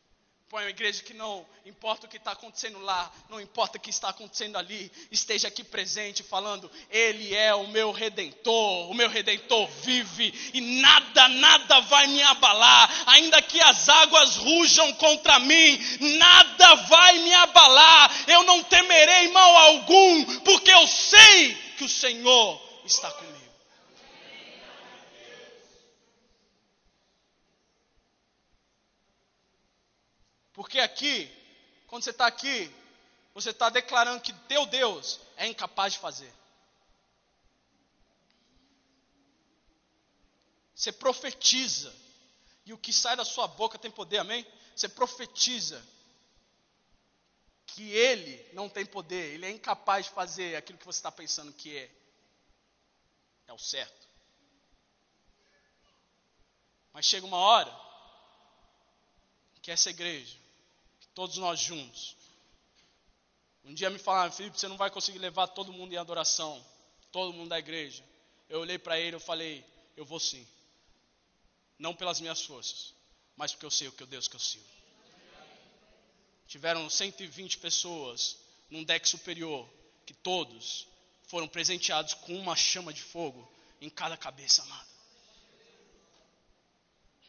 Por 0.53 0.61
uma 0.61 0.69
igreja 0.69 1.03
que 1.03 1.15
não 1.15 1.47
importa 1.65 2.05
o 2.05 2.09
que 2.11 2.19
está 2.19 2.33
acontecendo 2.33 2.79
lá, 2.81 3.11
não 3.31 3.41
importa 3.41 3.79
o 3.79 3.81
que 3.81 3.89
está 3.89 4.11
acontecendo 4.11 4.59
ali, 4.59 4.93
esteja 5.11 5.49
aqui 5.49 5.65
presente 5.65 6.23
falando: 6.23 6.71
Ele 6.91 7.35
é 7.35 7.55
o 7.55 7.69
meu 7.69 7.91
redentor, 7.91 8.91
o 8.91 8.93
meu 8.93 9.09
redentor 9.09 9.67
vive 9.83 10.31
e 10.53 10.61
nada, 10.83 11.27
nada 11.29 11.81
vai 11.81 12.07
me 12.07 12.23
abalar, 12.25 13.05
ainda 13.07 13.41
que 13.41 13.63
as 13.63 13.89
águas 13.89 14.37
rujam 14.37 14.93
contra 14.97 15.39
mim, 15.39 15.79
nada 16.19 16.75
vai 16.75 17.19
me 17.21 17.33
abalar, 17.33 18.15
eu 18.29 18.43
não 18.43 18.63
temerei 18.63 19.29
mal 19.29 19.57
algum, 19.57 20.41
porque 20.41 20.71
eu 20.71 20.87
sei 20.87 21.55
que 21.79 21.85
o 21.85 21.89
Senhor 21.89 22.61
está 22.85 23.11
comigo. 23.11 23.32
Porque 30.73 30.81
aqui, 30.81 31.31
quando 31.87 32.03
você 32.03 32.13
está 32.13 32.27
aqui, 32.27 32.75
você 33.35 33.51
está 33.51 33.69
declarando 33.69 34.23
que 34.23 34.33
teu 34.49 34.65
Deus 34.65 35.21
é 35.37 35.47
incapaz 35.47 35.93
de 35.93 35.99
fazer. 35.99 36.33
Você 40.75 40.91
profetiza. 40.91 41.95
E 42.65 42.73
o 42.73 42.79
que 42.79 42.91
sai 42.91 43.15
da 43.15 43.25
sua 43.25 43.47
boca 43.47 43.79
tem 43.79 43.91
poder, 43.91 44.17
amém? 44.17 44.47
Você 44.75 44.89
profetiza 44.89 45.87
que 47.67 47.93
ele 47.93 48.43
não 48.55 48.67
tem 48.67 48.87
poder, 48.87 49.35
ele 49.35 49.45
é 49.45 49.51
incapaz 49.51 50.07
de 50.07 50.13
fazer 50.13 50.57
aquilo 50.57 50.79
que 50.79 50.87
você 50.87 51.01
está 51.01 51.13
pensando 51.13 51.53
que 51.53 51.77
é. 51.77 51.91
É 53.47 53.53
o 53.53 53.59
certo. 53.59 54.09
Mas 56.95 57.05
chega 57.05 57.27
uma 57.27 57.37
hora 57.37 57.79
que 59.61 59.71
essa 59.71 59.91
igreja 59.91 60.41
todos 61.15 61.37
nós 61.37 61.61
juntos. 61.61 62.17
Um 63.65 63.75
dia 63.75 63.91
me 63.91 63.99
falaram, 63.99 64.33
Felipe, 64.33 64.59
você 64.59 64.69
não 64.69 64.77
vai 64.77 64.91
conseguir 64.91 65.19
levar 65.19 65.47
todo 65.49 65.73
mundo 65.73 65.93
em 65.93 65.97
adoração, 65.97 66.65
todo 67.11 67.33
mundo 67.33 67.51
da 67.51 67.59
igreja. 67.59 68.05
Eu 68.49 68.61
olhei 68.61 68.79
para 68.79 68.99
ele 68.99 69.17
e 69.17 69.21
falei, 69.21 69.65
eu 69.97 70.05
vou 70.05 70.19
sim. 70.19 70.47
Não 71.79 71.95
pelas 71.95 72.21
minhas 72.21 72.43
forças, 72.43 72.95
mas 73.37 73.53
porque 73.53 73.67
eu 73.67 73.71
sei 73.71 73.89
o 73.89 73.93
que 73.93 74.05
Deus 74.05 74.29
que 74.29 74.37
eu 74.37 74.41
sirvo. 74.41 74.67
Tiveram 76.47 76.89
120 76.91 77.59
pessoas 77.59 78.37
num 78.71 78.85
deck 78.85 79.09
superior, 79.09 79.69
que 80.05 80.13
todos 80.13 80.87
foram 81.29 81.49
presenteados 81.49 82.15
com 82.15 82.35
uma 82.37 82.57
chama 82.57 82.93
de 82.93 83.03
fogo 83.03 83.51
em 83.81 83.89
cada 83.89 84.17
cabeça, 84.17 84.63
amado. 84.63 84.89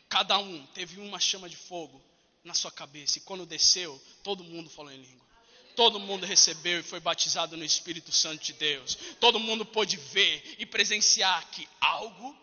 Cada 0.10 0.38
um 0.38 0.66
teve 0.68 1.00
uma 1.00 1.20
chama 1.20 1.50
de 1.50 1.56
fogo 1.56 2.04
na 2.44 2.54
sua 2.54 2.72
cabeça. 2.72 3.18
E 3.18 3.22
quando 3.22 3.46
desceu, 3.46 4.02
todo 4.22 4.44
mundo 4.44 4.70
falou 4.70 4.91
em 4.91 5.02
língua. 5.02 5.24
Todo 5.76 6.00
mundo 6.00 6.26
recebeu 6.26 6.80
e 6.80 6.84
foi 6.84 7.00
batizado 7.00 7.58
no 7.58 7.64
Espírito 7.64 8.12
Santo 8.12 8.44
de 8.44 8.54
Deus. 8.54 8.96
Todo 9.20 9.39
mundo 9.39 9.66
pôde 9.66 9.98
ver 9.98 10.56
e 10.60 10.66
presenciar 10.66 11.50
que 11.50 11.68
algo 11.80 12.38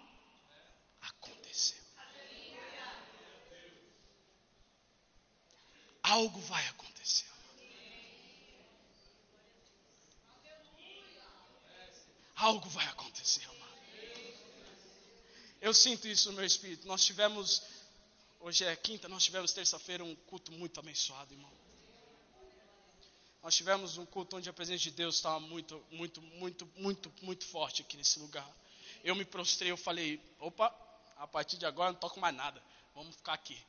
aconteceu. 1.01 1.79
Algo 6.03 6.41
vai 6.41 6.67
acontecer. 6.67 7.27
Algo 12.35 12.69
vai 12.71 12.87
acontecer, 12.87 13.45
amado. 13.45 13.61
Eu 15.61 15.75
sinto 15.75 16.09
isso 16.09 16.31
no 16.31 16.37
meu 16.37 16.45
espírito. 16.45 16.89
Nós 16.89 17.05
tivemos 17.05 17.63
Hoje 18.43 18.65
é 18.65 18.75
quinta, 18.75 19.07
nós 19.07 19.23
tivemos 19.23 19.53
terça-feira 19.53 20.03
um 20.03 20.15
culto 20.15 20.51
muito 20.51 20.81
abençoado, 20.81 21.35
irmão. 21.35 21.53
Nós 23.43 23.55
tivemos 23.55 23.99
um 23.99 24.07
culto 24.07 24.39
onde 24.39 24.49
a 24.49 24.53
presença 24.53 24.83
de 24.83 24.91
Deus 24.91 25.17
estava 25.17 25.39
muito, 25.39 25.85
muito, 25.91 26.23
muito, 26.23 26.67
muito, 26.75 27.13
muito 27.21 27.45
forte 27.45 27.83
aqui 27.83 27.99
nesse 27.99 28.19
lugar. 28.19 28.51
Eu 29.05 29.15
me 29.15 29.27
prostrei, 29.27 29.71
eu 29.71 29.77
falei, 29.77 30.19
opa, 30.39 30.75
a 31.19 31.27
partir 31.27 31.59
de 31.59 31.67
agora 31.67 31.93
não 31.93 32.01
toco 32.01 32.19
mais 32.19 32.35
nada, 32.35 32.63
vamos 32.95 33.15
ficar 33.15 33.35
aqui. 33.35 33.63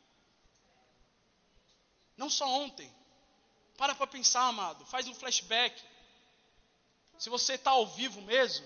Não 2.16 2.30
só 2.30 2.48
ontem. 2.48 2.90
Para 3.76 3.94
para 3.94 4.08
pensar, 4.08 4.48
amado, 4.48 4.86
faz 4.86 5.06
um 5.06 5.14
flashback. 5.14 5.84
Se 7.20 7.30
você 7.30 7.56
está 7.56 7.72
ao 7.72 7.88
vivo 7.88 8.22
mesmo, 8.22 8.66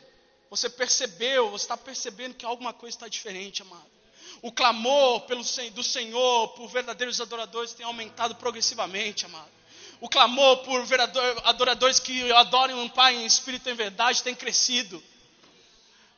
você 0.52 0.70
percebeu, 0.70 1.50
você 1.50 1.64
está 1.64 1.76
percebendo 1.76 2.36
que 2.36 2.46
alguma 2.46 2.74
coisa 2.74 2.96
está 2.96 3.08
diferente, 3.08 3.64
amado 3.64 3.95
o 4.42 4.52
clamor 4.52 5.22
pelo, 5.22 5.44
do 5.72 5.84
Senhor 5.84 6.50
por 6.50 6.68
verdadeiros 6.68 7.20
adoradores 7.20 7.74
tem 7.74 7.86
aumentado 7.86 8.36
progressivamente, 8.36 9.26
amado. 9.26 9.50
O 10.00 10.10
clamor 10.10 10.58
por 10.58 10.86
adoradores 11.44 12.00
que 12.00 12.32
adorem 12.34 12.76
um 12.76 12.90
Pai 12.90 13.16
em 13.16 13.26
espírito 13.26 13.70
em 13.70 13.74
verdade 13.74 14.22
tem 14.22 14.36
crescido. 14.36 15.02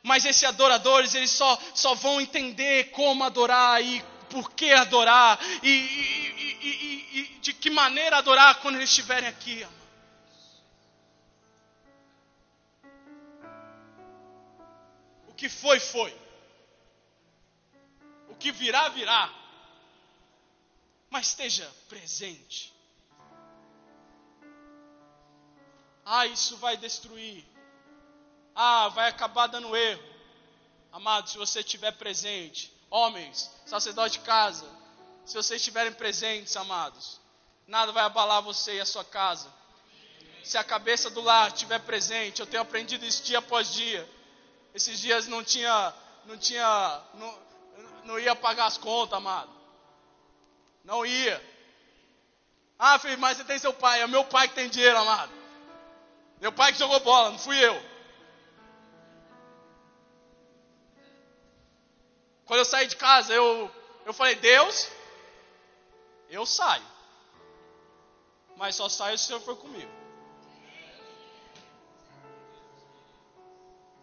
Mas 0.02 0.24
esses 0.24 0.44
adoradores, 0.44 1.14
eles 1.14 1.30
só, 1.30 1.58
só 1.74 1.94
vão 1.94 2.20
entender 2.20 2.90
como 2.90 3.24
adorar 3.24 3.82
e 3.82 4.02
por 4.30 4.50
que 4.52 4.70
adorar 4.72 5.38
e, 5.62 5.68
e, 5.68 6.58
e, 6.62 7.18
e 7.18 7.38
de 7.40 7.52
que 7.52 7.70
maneira 7.70 8.18
adorar 8.18 8.60
quando 8.60 8.76
eles 8.76 8.90
estiverem 8.90 9.28
aqui. 9.28 9.62
Amado. 9.62 9.78
O 15.28 15.34
que 15.34 15.48
foi, 15.48 15.80
foi 15.80 16.27
que 18.38 18.52
virá, 18.52 18.88
virá. 18.88 19.32
Mas 21.10 21.28
esteja 21.28 21.70
presente. 21.88 22.72
Ah, 26.04 26.26
isso 26.26 26.56
vai 26.56 26.76
destruir. 26.76 27.44
Ah, 28.54 28.88
vai 28.88 29.08
acabar 29.08 29.46
dando 29.46 29.76
erro. 29.76 30.02
Amado, 30.90 31.28
se 31.28 31.36
você 31.36 31.60
estiver 31.60 31.92
presente, 31.92 32.72
homens, 32.90 33.50
sacerdote 33.66 34.18
de 34.18 34.24
casa, 34.24 34.66
se 35.24 35.34
vocês 35.34 35.60
estiverem 35.60 35.92
presentes, 35.92 36.56
amados, 36.56 37.20
nada 37.66 37.92
vai 37.92 38.02
abalar 38.02 38.42
você 38.42 38.76
e 38.76 38.80
a 38.80 38.86
sua 38.86 39.04
casa. 39.04 39.52
Se 40.42 40.56
a 40.56 40.64
cabeça 40.64 41.10
do 41.10 41.20
lar 41.20 41.48
estiver 41.48 41.78
presente, 41.80 42.40
eu 42.40 42.46
tenho 42.46 42.62
aprendido 42.62 43.04
isso 43.04 43.22
dia 43.22 43.38
após 43.38 43.70
dia. 43.70 44.08
Esses 44.74 44.98
dias 44.98 45.28
não 45.28 45.44
tinha, 45.44 45.94
não 46.24 46.38
tinha, 46.38 47.02
não, 47.14 47.38
não 48.04 48.18
ia 48.18 48.34
pagar 48.34 48.66
as 48.66 48.78
contas, 48.78 49.16
amado. 49.16 49.50
Não 50.84 51.04
ia. 51.04 51.42
Ah, 52.78 52.98
filho, 52.98 53.18
mas 53.18 53.36
você 53.36 53.44
tem 53.44 53.58
seu 53.58 53.72
pai. 53.72 54.00
É 54.00 54.06
meu 54.06 54.24
pai 54.24 54.48
que 54.48 54.54
tem 54.54 54.68
dinheiro, 54.68 54.96
amado. 54.96 55.32
Meu 56.40 56.52
pai 56.52 56.72
que 56.72 56.78
jogou 56.78 57.00
bola, 57.00 57.30
não 57.30 57.38
fui 57.38 57.58
eu. 57.62 57.74
Quando 62.44 62.60
eu 62.60 62.64
saí 62.64 62.86
de 62.86 62.96
casa, 62.96 63.32
eu, 63.32 63.70
eu 64.06 64.12
falei, 64.14 64.36
Deus, 64.36 64.88
eu 66.30 66.46
saio. 66.46 66.86
Mas 68.56 68.76
só 68.76 68.88
saio 68.88 69.18
se 69.18 69.24
o 69.24 69.26
Senhor 69.26 69.40
for 69.40 69.56
comigo. 69.56 69.92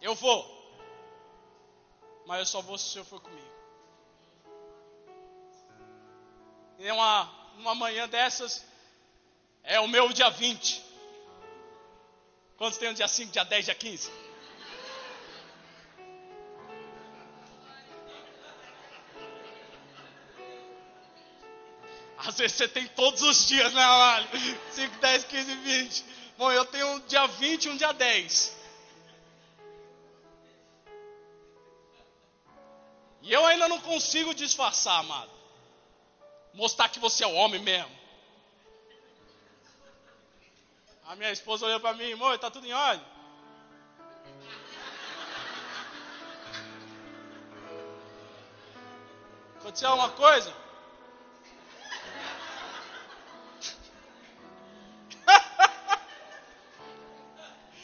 Eu 0.00 0.14
vou. 0.14 0.54
Mas 2.26 2.38
eu 2.40 2.46
só 2.46 2.60
vou 2.60 2.78
se 2.78 2.86
o 2.86 2.92
Senhor 2.92 3.04
for 3.04 3.20
comigo. 3.20 3.55
E 6.78 6.90
uma, 6.90 7.30
uma 7.58 7.74
manhã 7.74 8.08
dessas, 8.08 8.64
é 9.62 9.80
o 9.80 9.88
meu 9.88 10.12
dia 10.12 10.30
20. 10.30 10.84
Quantos 12.56 12.78
tem 12.78 12.90
o 12.90 12.94
dia 12.94 13.08
5, 13.08 13.32
dia 13.32 13.44
10, 13.44 13.64
dia 13.64 13.74
15? 13.74 14.10
Às 22.18 22.38
vezes 22.38 22.56
você 22.56 22.68
tem 22.68 22.86
todos 22.88 23.22
os 23.22 23.46
dias, 23.46 23.72
né, 23.72 23.82
Amália? 23.82 24.28
5, 24.72 24.98
10, 24.98 25.24
15, 25.24 25.54
20. 25.54 26.04
Bom, 26.38 26.50
eu 26.50 26.64
tenho 26.64 26.86
um 26.88 27.00
dia 27.00 27.26
20 27.26 27.64
e 27.64 27.70
um 27.70 27.76
dia 27.76 27.92
10. 27.92 28.56
E 33.22 33.32
eu 33.32 33.44
ainda 33.44 33.68
não 33.68 33.80
consigo 33.80 34.34
disfarçar, 34.34 35.00
amado. 35.00 35.35
Mostrar 36.56 36.88
que 36.88 36.98
você 36.98 37.22
é 37.22 37.26
homem 37.26 37.60
mesmo. 37.60 37.94
A 41.04 41.14
minha 41.14 41.30
esposa 41.30 41.66
olhou 41.66 41.78
para 41.78 41.92
mim, 41.92 42.12
amor, 42.12 42.38
tá 42.38 42.50
tudo 42.50 42.66
em 42.66 42.72
ordem? 42.72 43.06
Aconteceu 49.58 49.90
alguma 49.90 50.10
coisa? 50.12 50.50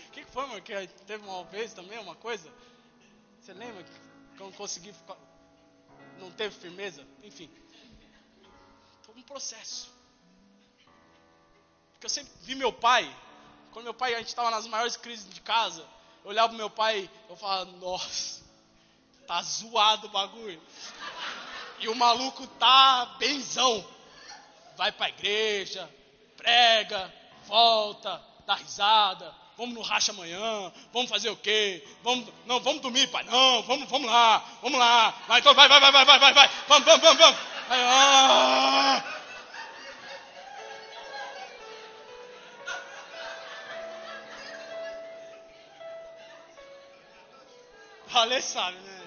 O 0.07 0.11
que, 0.12 0.25
que 0.25 0.31
foi, 0.31 0.45
amor? 0.45 0.62
Que 0.62 0.87
teve 1.07 1.23
uma 1.25 1.45
vez 1.45 1.75
também 1.75 1.99
uma 1.99 2.14
coisa? 2.14 2.51
Você 3.39 3.53
lembra 3.53 3.85
que 3.85 3.93
não 4.41 4.51
consegui 4.53 4.95
não 6.18 6.31
teve 6.31 6.55
firmeza, 6.55 7.07
enfim. 7.23 7.51
Um 9.23 9.25
processo. 9.25 9.89
Porque 11.93 12.07
eu 12.07 12.11
sempre 12.11 12.33
vi 12.43 12.57
meu 12.57 12.73
pai, 12.73 13.09
quando 13.70 13.85
meu 13.85 13.95
pai, 13.95 14.14
a 14.14 14.18
gente 14.18 14.29
estava 14.29 14.51
nas 14.51 14.66
maiores 14.66 14.97
crises 14.97 15.33
de 15.33 15.41
casa, 15.41 15.87
eu 16.25 16.31
olhava 16.31 16.49
pro 16.49 16.57
meu 16.57 16.68
pai, 16.68 17.09
eu 17.29 17.37
falava, 17.37 17.64
nossa, 17.64 18.43
tá 19.29 19.41
zoado 19.43 20.09
o 20.09 20.11
bagulho. 20.11 20.61
E 21.79 21.89
o 21.89 21.95
maluco 21.95 22.47
tá 22.59 23.14
benzão. 23.18 23.85
Vai 24.77 24.91
pra 24.91 25.09
igreja, 25.09 25.89
prega, 26.37 27.12
volta, 27.47 28.20
dá 28.45 28.57
risada, 28.57 29.33
vamos 29.57 29.75
no 29.75 29.83
racha 29.83 30.11
amanhã, 30.11 30.73
vamos 30.93 31.09
fazer 31.09 31.31
o 31.31 31.37
quê? 31.37 31.87
Vamos, 32.03 32.29
não, 32.47 32.59
vamos 32.59 32.83
dormir, 32.83 33.07
pai. 33.09 33.23
Não, 33.23 33.62
vamos, 33.62 33.89
vamos 33.89 34.11
lá, 34.11 34.45
vamos 34.61 34.79
lá. 34.79 35.11
Vai, 35.29 35.39
então, 35.39 35.55
vai, 35.55 35.68
vai, 35.68 35.81
vai, 35.81 35.93
vai, 35.93 36.18
vai, 36.18 36.35
vai. 36.35 36.49
Vamos, 36.66 36.85
vamos, 36.85 37.01
vamos, 37.01 37.18
vamos. 37.18 37.52
Vai, 37.73 37.81
ah. 37.81 39.03
Ale 48.14 48.43
sabe, 48.43 48.77
né? 48.77 49.01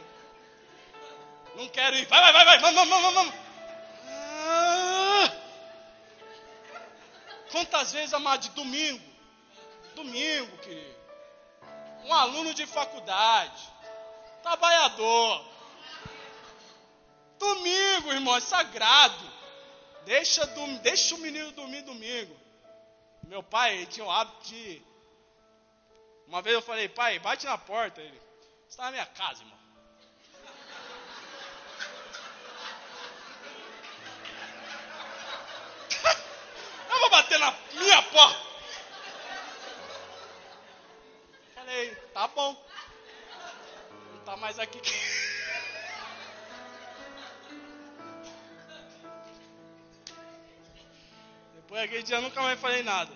Não 1.57 1.67
quero 1.69 1.95
ir. 1.95 2.07
Vai, 2.07 2.19
vai, 2.19 2.33
vai, 2.33 2.45
vai. 2.45 2.59
Vamos, 2.59 2.89
vamos, 2.89 3.13
vamos. 3.13 3.33
Ah. 4.09 5.31
Quantas 7.51 7.91
vezes, 7.91 8.15
amado, 8.15 8.41
de 8.41 8.49
domingo, 8.49 9.13
Domingo, 9.93 10.57
querido. 10.57 10.95
Um 12.05 12.13
aluno 12.15 12.51
de 12.55 12.65
faculdade. 12.65 13.61
Trabalhador. 14.41 15.54
Domingo, 17.45 18.11
irmão, 18.11 18.35
é 18.35 18.39
sagrado. 18.39 19.31
Deixa, 20.03 20.45
deixa 20.81 21.13
o 21.13 21.19
menino 21.19 21.51
dormir 21.51 21.83
domingo. 21.83 22.35
Meu 23.23 23.43
pai 23.43 23.85
tinha 23.85 24.05
o 24.05 24.11
hábito 24.11 24.47
de. 24.47 24.81
Uma 26.27 26.41
vez 26.41 26.55
eu 26.55 26.61
falei, 26.61 26.89
pai, 26.89 27.19
bate 27.19 27.45
na 27.45 27.57
porta. 27.57 28.01
Ele, 28.01 28.19
você 28.19 28.69
está 28.69 28.85
na 28.85 28.91
minha 28.91 29.05
casa, 29.05 29.43
irmão. 29.43 29.59
eu 36.89 36.99
vou 36.99 37.09
bater 37.11 37.37
na 37.37 37.51
minha 37.73 38.01
porta. 38.03 38.45
falei, 41.53 41.95
tá 42.13 42.27
bom. 42.27 42.65
Não 44.13 44.23
tá 44.23 44.35
mais 44.37 44.57
aqui. 44.57 44.81
Depois 51.75 51.89
aquele 51.89 52.03
dia 52.03 52.21
nunca 52.21 52.41
mais 52.41 52.57
falei 52.57 52.83
nada. 52.83 53.11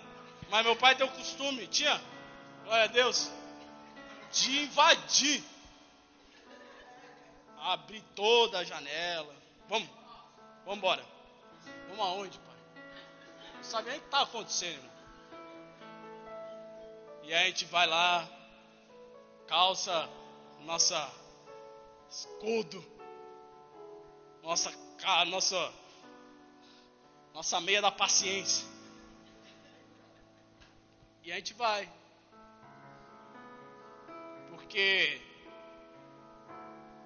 Mas 0.50 0.66
meu 0.66 0.76
pai 0.76 0.94
tem 0.94 1.06
o 1.06 1.10
costume, 1.10 1.66
tinha, 1.68 1.98
glória 2.64 2.84
a 2.84 2.88
Deus, 2.88 3.30
de 4.32 4.64
invadir. 4.64 5.42
Abrir 7.58 8.02
toda 8.14 8.58
a 8.58 8.64
janela. 8.64 9.34
Vamos, 9.66 9.88
vamos 10.64 10.76
embora. 10.76 11.02
Vamos 11.88 12.04
aonde, 12.04 12.38
pai? 12.38 12.56
Não 13.56 13.64
sabe 13.64 13.88
nem 13.88 13.98
o 13.98 14.00
que 14.02 14.06
está 14.08 14.22
acontecendo, 14.22 14.74
irmão. 14.74 14.90
E 17.22 17.32
aí 17.32 17.44
a 17.44 17.48
gente 17.48 17.64
vai 17.64 17.86
lá, 17.86 18.28
calça 19.46 20.06
nossa 20.66 21.10
escudo, 22.10 22.84
nossa, 24.42 24.70
nossa, 25.28 25.72
nossa 27.34 27.60
meia 27.60 27.80
da 27.80 27.90
paciência. 27.90 28.66
E 31.22 31.32
a 31.32 31.36
gente 31.36 31.54
vai. 31.54 31.90
Porque 34.48 35.20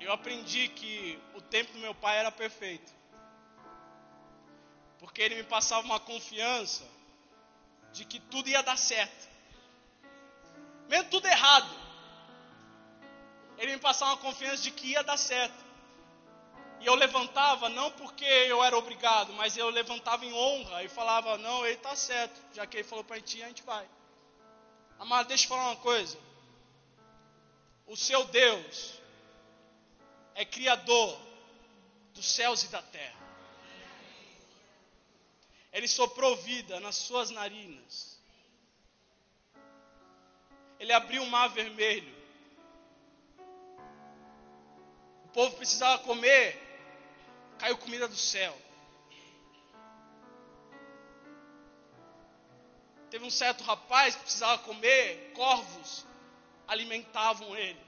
eu 0.00 0.12
aprendi 0.12 0.68
que 0.68 1.18
o 1.34 1.40
tempo 1.40 1.72
do 1.72 1.78
meu 1.78 1.94
pai 1.94 2.18
era 2.18 2.30
perfeito. 2.30 2.92
Porque 4.98 5.22
ele 5.22 5.34
me 5.36 5.44
passava 5.44 5.84
uma 5.84 6.00
confiança 6.00 6.84
de 7.92 8.04
que 8.04 8.18
tudo 8.18 8.48
ia 8.48 8.62
dar 8.62 8.76
certo. 8.76 9.28
Mesmo 10.88 11.10
tudo 11.10 11.26
errado 11.26 11.84
ele 13.58 13.72
me 13.72 13.78
passava 13.78 14.12
uma 14.12 14.18
confiança 14.18 14.62
de 14.62 14.70
que 14.70 14.88
ia 14.88 15.02
dar 15.02 15.16
certo. 15.16 15.63
E 16.84 16.86
eu 16.86 16.94
levantava 16.94 17.70
não 17.70 17.90
porque 17.92 18.26
eu 18.26 18.62
era 18.62 18.76
obrigado, 18.76 19.32
mas 19.32 19.56
eu 19.56 19.70
levantava 19.70 20.26
em 20.26 20.34
honra 20.34 20.84
e 20.84 20.88
falava: 20.88 21.38
Não, 21.38 21.64
ele 21.64 21.76
está 21.76 21.96
certo, 21.96 22.38
já 22.52 22.66
que 22.66 22.76
ele 22.76 22.84
falou 22.84 23.02
para 23.02 23.16
a 23.16 23.18
gente 23.18 23.42
a 23.42 23.48
gente 23.48 23.62
vai. 23.62 23.88
Amado, 24.98 25.28
deixa 25.28 25.44
eu 25.44 25.48
falar 25.48 25.70
uma 25.70 25.76
coisa. 25.76 26.18
O 27.86 27.96
seu 27.96 28.26
Deus 28.26 29.00
é 30.34 30.44
criador 30.44 31.18
dos 32.12 32.26
céus 32.26 32.64
e 32.64 32.68
da 32.68 32.82
terra. 32.82 33.24
Ele 35.72 35.88
soprou 35.88 36.36
vida 36.36 36.80
nas 36.80 36.96
suas 36.96 37.30
narinas. 37.30 38.20
Ele 40.78 40.92
abriu 40.92 41.22
o 41.22 41.26
mar 41.26 41.48
vermelho 41.48 42.14
povo 45.34 45.56
precisava 45.56 46.00
comer, 46.04 46.56
caiu 47.64 47.78
comida 47.78 48.06
do 48.06 48.16
céu. 48.16 48.54
Teve 53.08 53.24
um 53.24 53.30
certo 53.30 53.64
rapaz 53.64 54.14
que 54.14 54.20
precisava 54.20 54.58
comer, 54.58 55.32
corvos 55.32 56.04
alimentavam 56.68 57.56
ele. 57.56 57.80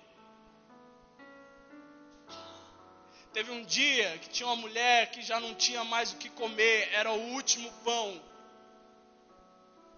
Teve 3.34 3.50
um 3.50 3.62
dia 3.66 4.16
que 4.18 4.30
tinha 4.30 4.46
uma 4.46 4.56
mulher 4.56 5.10
que 5.10 5.20
já 5.20 5.38
não 5.38 5.54
tinha 5.54 5.84
mais 5.84 6.12
o 6.12 6.16
que 6.16 6.30
comer, 6.30 6.88
era 6.94 7.12
o 7.12 7.32
último 7.34 7.70
pão. 7.84 8.22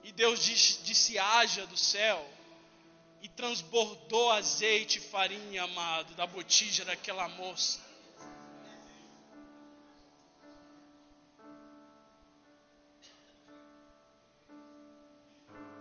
E 0.02 0.10
Deus 0.10 0.42
disse, 0.42 0.82
disse 0.82 1.16
haja 1.20 1.68
do 1.68 1.76
céu 1.76 2.28
e 3.22 3.28
transbordou 3.28 4.32
azeite 4.32 4.98
e 4.98 5.02
farinha, 5.02 5.62
amado, 5.62 6.14
da 6.14 6.26
botija 6.26 6.84
daquela 6.84 7.28
moça. 7.28 7.87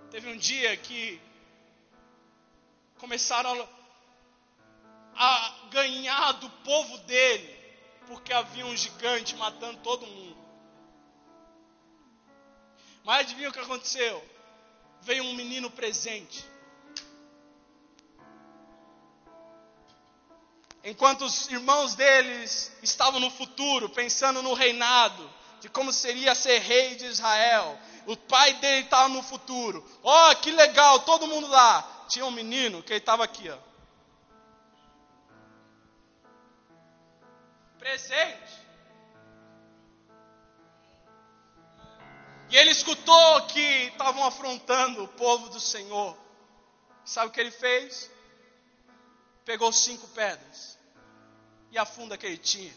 Teve 0.10 0.30
um 0.30 0.38
dia 0.38 0.76
que 0.78 1.22
começaram 2.98 3.68
a 5.16 5.56
ganhar 5.70 6.32
do 6.34 6.50
povo 6.50 6.98
dele, 7.00 7.58
porque 8.08 8.32
havia 8.32 8.66
um 8.66 8.76
gigante 8.76 9.36
matando 9.36 9.80
todo 9.80 10.08
mundo. 10.08 10.38
Mas 13.04 13.22
adivinha 13.22 13.50
o 13.50 13.54
que 13.54 13.60
aconteceu? 13.60 14.24
Veio 15.02 15.24
um 15.24 15.34
menino 15.34 15.70
presente. 15.70 16.46
Enquanto 20.84 21.26
os 21.26 21.50
irmãos 21.50 21.96
deles 21.96 22.72
estavam 22.82 23.20
no 23.20 23.30
futuro, 23.30 23.90
pensando 23.90 24.42
no 24.42 24.54
reinado, 24.54 25.30
de 25.60 25.68
como 25.68 25.92
seria 25.92 26.34
ser 26.34 26.60
rei 26.60 26.96
de 26.96 27.06
Israel, 27.06 27.78
o 28.08 28.16
pai 28.16 28.54
dele 28.54 28.86
estava 28.86 29.10
no 29.10 29.22
futuro. 29.22 29.86
Ó, 30.02 30.32
oh, 30.32 30.36
que 30.38 30.50
legal, 30.50 31.02
todo 31.02 31.28
mundo 31.28 31.46
lá. 31.48 32.06
Tinha 32.08 32.26
um 32.26 32.32
menino 32.32 32.82
que 32.82 32.94
ele 32.94 33.00
estava 33.00 33.26
aqui, 33.26 33.50
ó. 33.50 33.58
Presente. 37.78 38.66
E 42.50 42.56
ele 42.56 42.72
escutou 42.72 43.42
que 43.48 43.60
estavam 43.60 44.26
afrontando 44.26 45.04
o 45.04 45.08
povo 45.10 45.50
do 45.50 45.60
Senhor. 45.60 46.18
Sabe 47.04 47.28
o 47.28 47.32
que 47.32 47.42
ele 47.42 47.52
fez? 47.52 48.10
Pegou 49.44 49.72
cinco 49.74 50.08
pedras 50.10 50.80
e 51.72 51.78
a 51.78 51.86
funda 51.86 52.18
que 52.18 52.26
ele 52.26 52.38
tinha. 52.38 52.74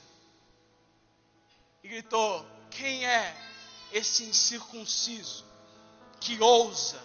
E 1.85 1.89
gritou: 1.89 2.45
Quem 2.69 3.07
é 3.07 3.50
esse 3.93 4.25
incircunciso 4.25 5.45
que 6.21 6.41
ousa 6.41 7.01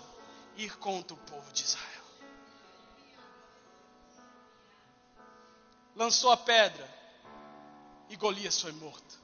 ir 0.58 0.78
contra 0.78 1.14
o 1.14 1.20
povo 1.20 1.52
de 1.52 1.64
Israel? 1.64 2.04
Lançou 5.96 6.32
a 6.32 6.38
pedra 6.38 6.94
e 8.10 8.16
Golias 8.16 8.62
foi 8.62 8.72
morto. 8.74 9.24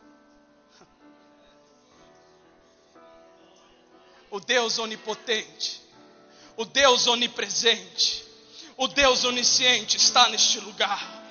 O 4.30 4.40
Deus 4.40 4.80
onipotente, 4.80 5.82
o 6.56 6.64
Deus 6.64 7.06
onipresente, 7.06 8.24
o 8.78 8.88
Deus 8.88 9.26
onisciente 9.26 9.98
está 9.98 10.30
neste 10.30 10.60
lugar. 10.62 11.22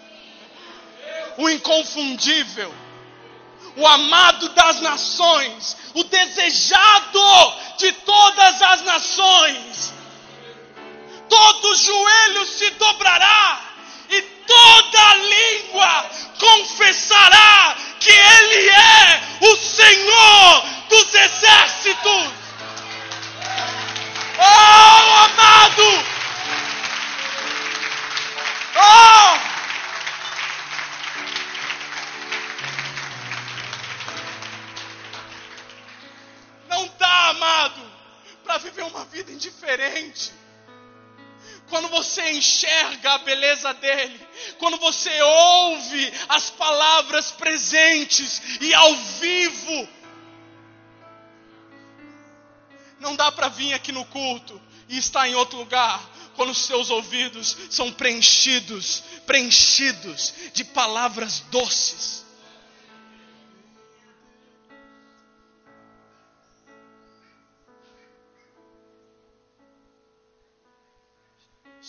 O 1.38 1.48
inconfundível, 1.48 2.70
o 3.76 3.86
amado 3.86 4.48
das 4.50 4.80
nações, 4.80 5.76
o 5.94 6.04
desejado 6.04 7.54
de 7.78 7.92
todas 7.92 8.62
as 8.62 8.82
nações. 8.82 9.92
Todo 11.28 11.76
joelho 11.76 12.46
se 12.46 12.70
dobrará 12.70 13.60
e 14.10 14.20
toda 14.22 15.14
língua 15.14 16.10
confessará 16.38 17.76
que 18.00 18.10
Ele 18.10 18.68
é 18.68 19.22
o 19.40 19.56
Senhor 19.56 20.64
dos 20.88 21.14
exércitos. 21.14 22.30
Oh, 24.38 25.14
amado! 25.24 26.04
Oh! 28.76 29.49
Dá, 37.40 37.64
amado, 37.64 37.80
para 38.44 38.58
viver 38.58 38.82
uma 38.82 39.04
vida 39.06 39.32
indiferente 39.32 40.32
quando 41.68 41.88
você 41.88 42.32
enxerga 42.32 43.12
a 43.12 43.18
beleza 43.18 43.72
dele, 43.74 44.20
quando 44.58 44.76
você 44.78 45.22
ouve 45.22 46.12
as 46.28 46.50
palavras 46.50 47.30
presentes 47.30 48.42
e 48.60 48.74
ao 48.74 48.92
vivo, 48.96 49.88
não 52.98 53.14
dá 53.14 53.30
para 53.30 53.48
vir 53.48 53.72
aqui 53.72 53.92
no 53.92 54.04
culto 54.06 54.60
e 54.88 54.98
estar 54.98 55.28
em 55.28 55.36
outro 55.36 55.58
lugar 55.58 56.02
quando 56.34 56.52
seus 56.54 56.90
ouvidos 56.90 57.56
são 57.70 57.92
preenchidos, 57.92 59.04
preenchidos 59.24 60.34
de 60.52 60.64
palavras 60.64 61.40
doces. 61.50 62.19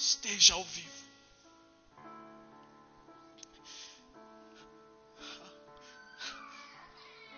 Esteja 0.01 0.55
ao 0.55 0.63
vivo. 0.63 0.89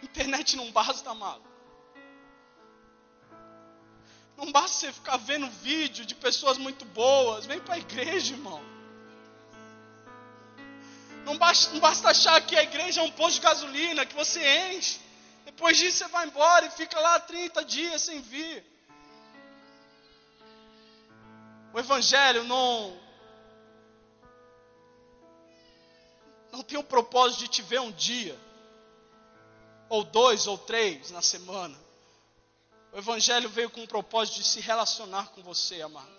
Internet 0.01 0.55
não 0.55 0.71
basta, 0.71 1.09
amado. 1.09 1.43
Não 4.37 4.49
basta 4.49 4.77
você 4.77 4.93
ficar 4.93 5.17
vendo 5.17 5.49
vídeo 5.49 6.05
de 6.05 6.15
pessoas 6.15 6.57
muito 6.57 6.85
boas. 6.85 7.45
Vem 7.45 7.59
para 7.59 7.75
a 7.75 7.79
igreja, 7.79 8.33
irmão. 8.33 8.63
Não 11.25 11.37
basta, 11.37 11.73
não 11.73 11.81
basta 11.81 12.09
achar 12.11 12.39
que 12.45 12.55
a 12.55 12.63
igreja 12.63 13.01
é 13.01 13.03
um 13.03 13.11
posto 13.11 13.35
de 13.35 13.41
gasolina 13.41 14.05
que 14.05 14.15
você 14.15 14.41
enche. 14.71 15.01
Depois 15.43 15.77
disso 15.77 15.97
você 15.97 16.07
vai 16.07 16.27
embora 16.27 16.65
e 16.65 16.71
fica 16.71 16.97
lá 16.97 17.19
30 17.19 17.65
dias 17.65 18.03
sem 18.03 18.21
vir. 18.21 18.72
O 21.73 21.79
evangelho 21.79 22.43
não 22.43 22.97
não 26.51 26.61
tem 26.61 26.77
o 26.77 26.83
propósito 26.83 27.39
de 27.39 27.47
te 27.47 27.61
ver 27.63 27.81
um 27.81 27.91
dia 27.91 28.39
ou 29.89 30.03
dois 30.03 30.47
ou 30.47 30.57
três 30.57 31.11
na 31.11 31.21
semana. 31.21 31.77
O 32.91 32.97
Evangelho 32.97 33.49
veio 33.49 33.69
com 33.69 33.83
o 33.83 33.87
propósito 33.87 34.35
de 34.37 34.43
se 34.43 34.59
relacionar 34.59 35.27
com 35.29 35.41
você, 35.41 35.81
amado. 35.81 36.11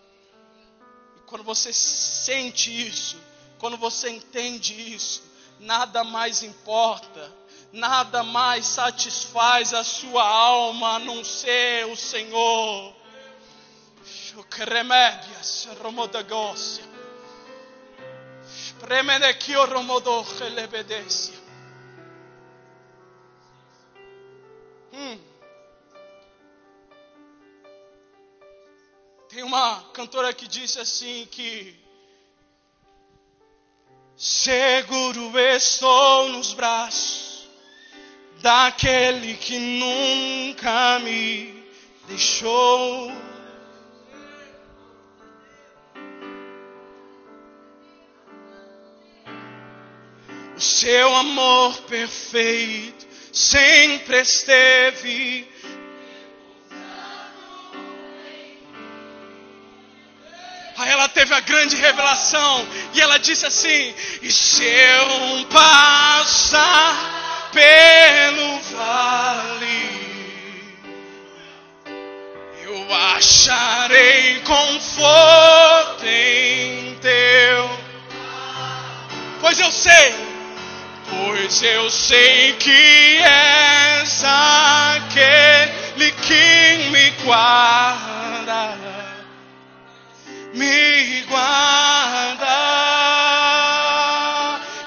E 1.17 1.21
quando 1.21 1.43
você 1.43 1.73
sente 1.73 2.71
isso, 2.71 3.17
quando 3.59 3.77
você 3.77 4.11
entende 4.11 4.95
isso, 4.95 5.23
nada 5.59 6.05
mais 6.05 6.43
importa, 6.43 7.33
nada 7.73 8.23
mais 8.23 8.65
satisfaz 8.65 9.75
a 9.75 9.83
sua 9.83 10.25
alma 10.25 10.95
a 10.95 10.99
não 11.01 11.25
ser 11.25 11.87
o 11.87 11.97
Senhor. 11.97 12.94
Que 14.51 14.65
remédios, 14.65 15.69
romodagócia. 15.83 16.85
Premenekio 18.79 19.65
romodoche 19.65 20.49
lebedecia. 20.51 21.35
Hum. 24.93 25.19
Tem 29.29 29.43
uma 29.43 29.83
cantora 29.93 30.33
que 30.33 30.47
disse 30.47 30.79
assim 30.79 31.27
que 31.31 31.75
seguro 34.17 35.39
estou 35.39 36.29
nos 36.29 36.53
braços 36.53 37.49
daquele 38.41 39.35
que 39.35 39.59
nunca 39.59 40.99
me 41.01 41.65
deixou. 42.07 43.34
Seu 50.65 51.15
amor 51.15 51.77
perfeito 51.83 53.07
sempre 53.33 54.21
esteve 54.21 55.49
Aí 60.77 60.91
ela 60.91 61.09
teve 61.09 61.33
a 61.33 61.41
grande 61.41 61.77
revelação 61.77 62.67
e 62.93 63.01
ela 63.01 63.17
disse 63.19 63.47
assim: 63.47 63.95
E 64.23 64.33
se 64.33 64.65
eu 64.65 65.47
passar 65.47 67.15
pelo 67.53 68.59
vale, 68.77 69.95
eu 72.65 72.95
acharei 73.17 74.41
conforto 74.41 76.05
em 76.05 76.97
teu. 76.97 77.79
Pois 79.41 79.61
eu 79.61 79.71
sei, 79.71 80.14
eu 81.63 81.91
sei 81.91 82.53
que 82.55 83.19
és 83.23 84.25
aquele 84.25 86.11
que 86.13 86.89
me 86.91 87.11
guarda 87.25 88.95
me 90.55 91.23
guarda. 91.23 92.47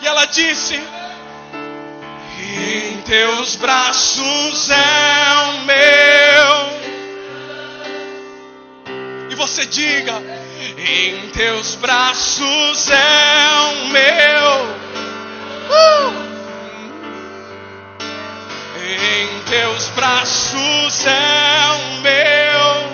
E 0.01 0.07
ela 0.07 0.25
disse: 0.25 0.79
Em 2.39 3.01
teus 3.01 3.55
braços 3.57 4.69
é 4.69 5.33
o 5.49 5.65
meu. 5.65 6.77
você 9.37 9.65
diga: 9.67 10.21
Em 10.77 11.29
teus 11.29 11.75
braços 11.75 12.89
é 12.89 13.49
o 13.71 13.87
meu. 13.89 14.26
Braços 20.47 21.05
é 21.05 21.67
o 21.73 22.01
meu. 22.01 22.87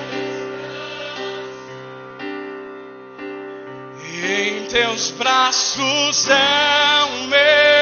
Em 4.25 4.65
teus 4.65 5.11
braços 5.11 6.29
é 6.29 7.03
o 7.03 7.27
meu. 7.27 7.72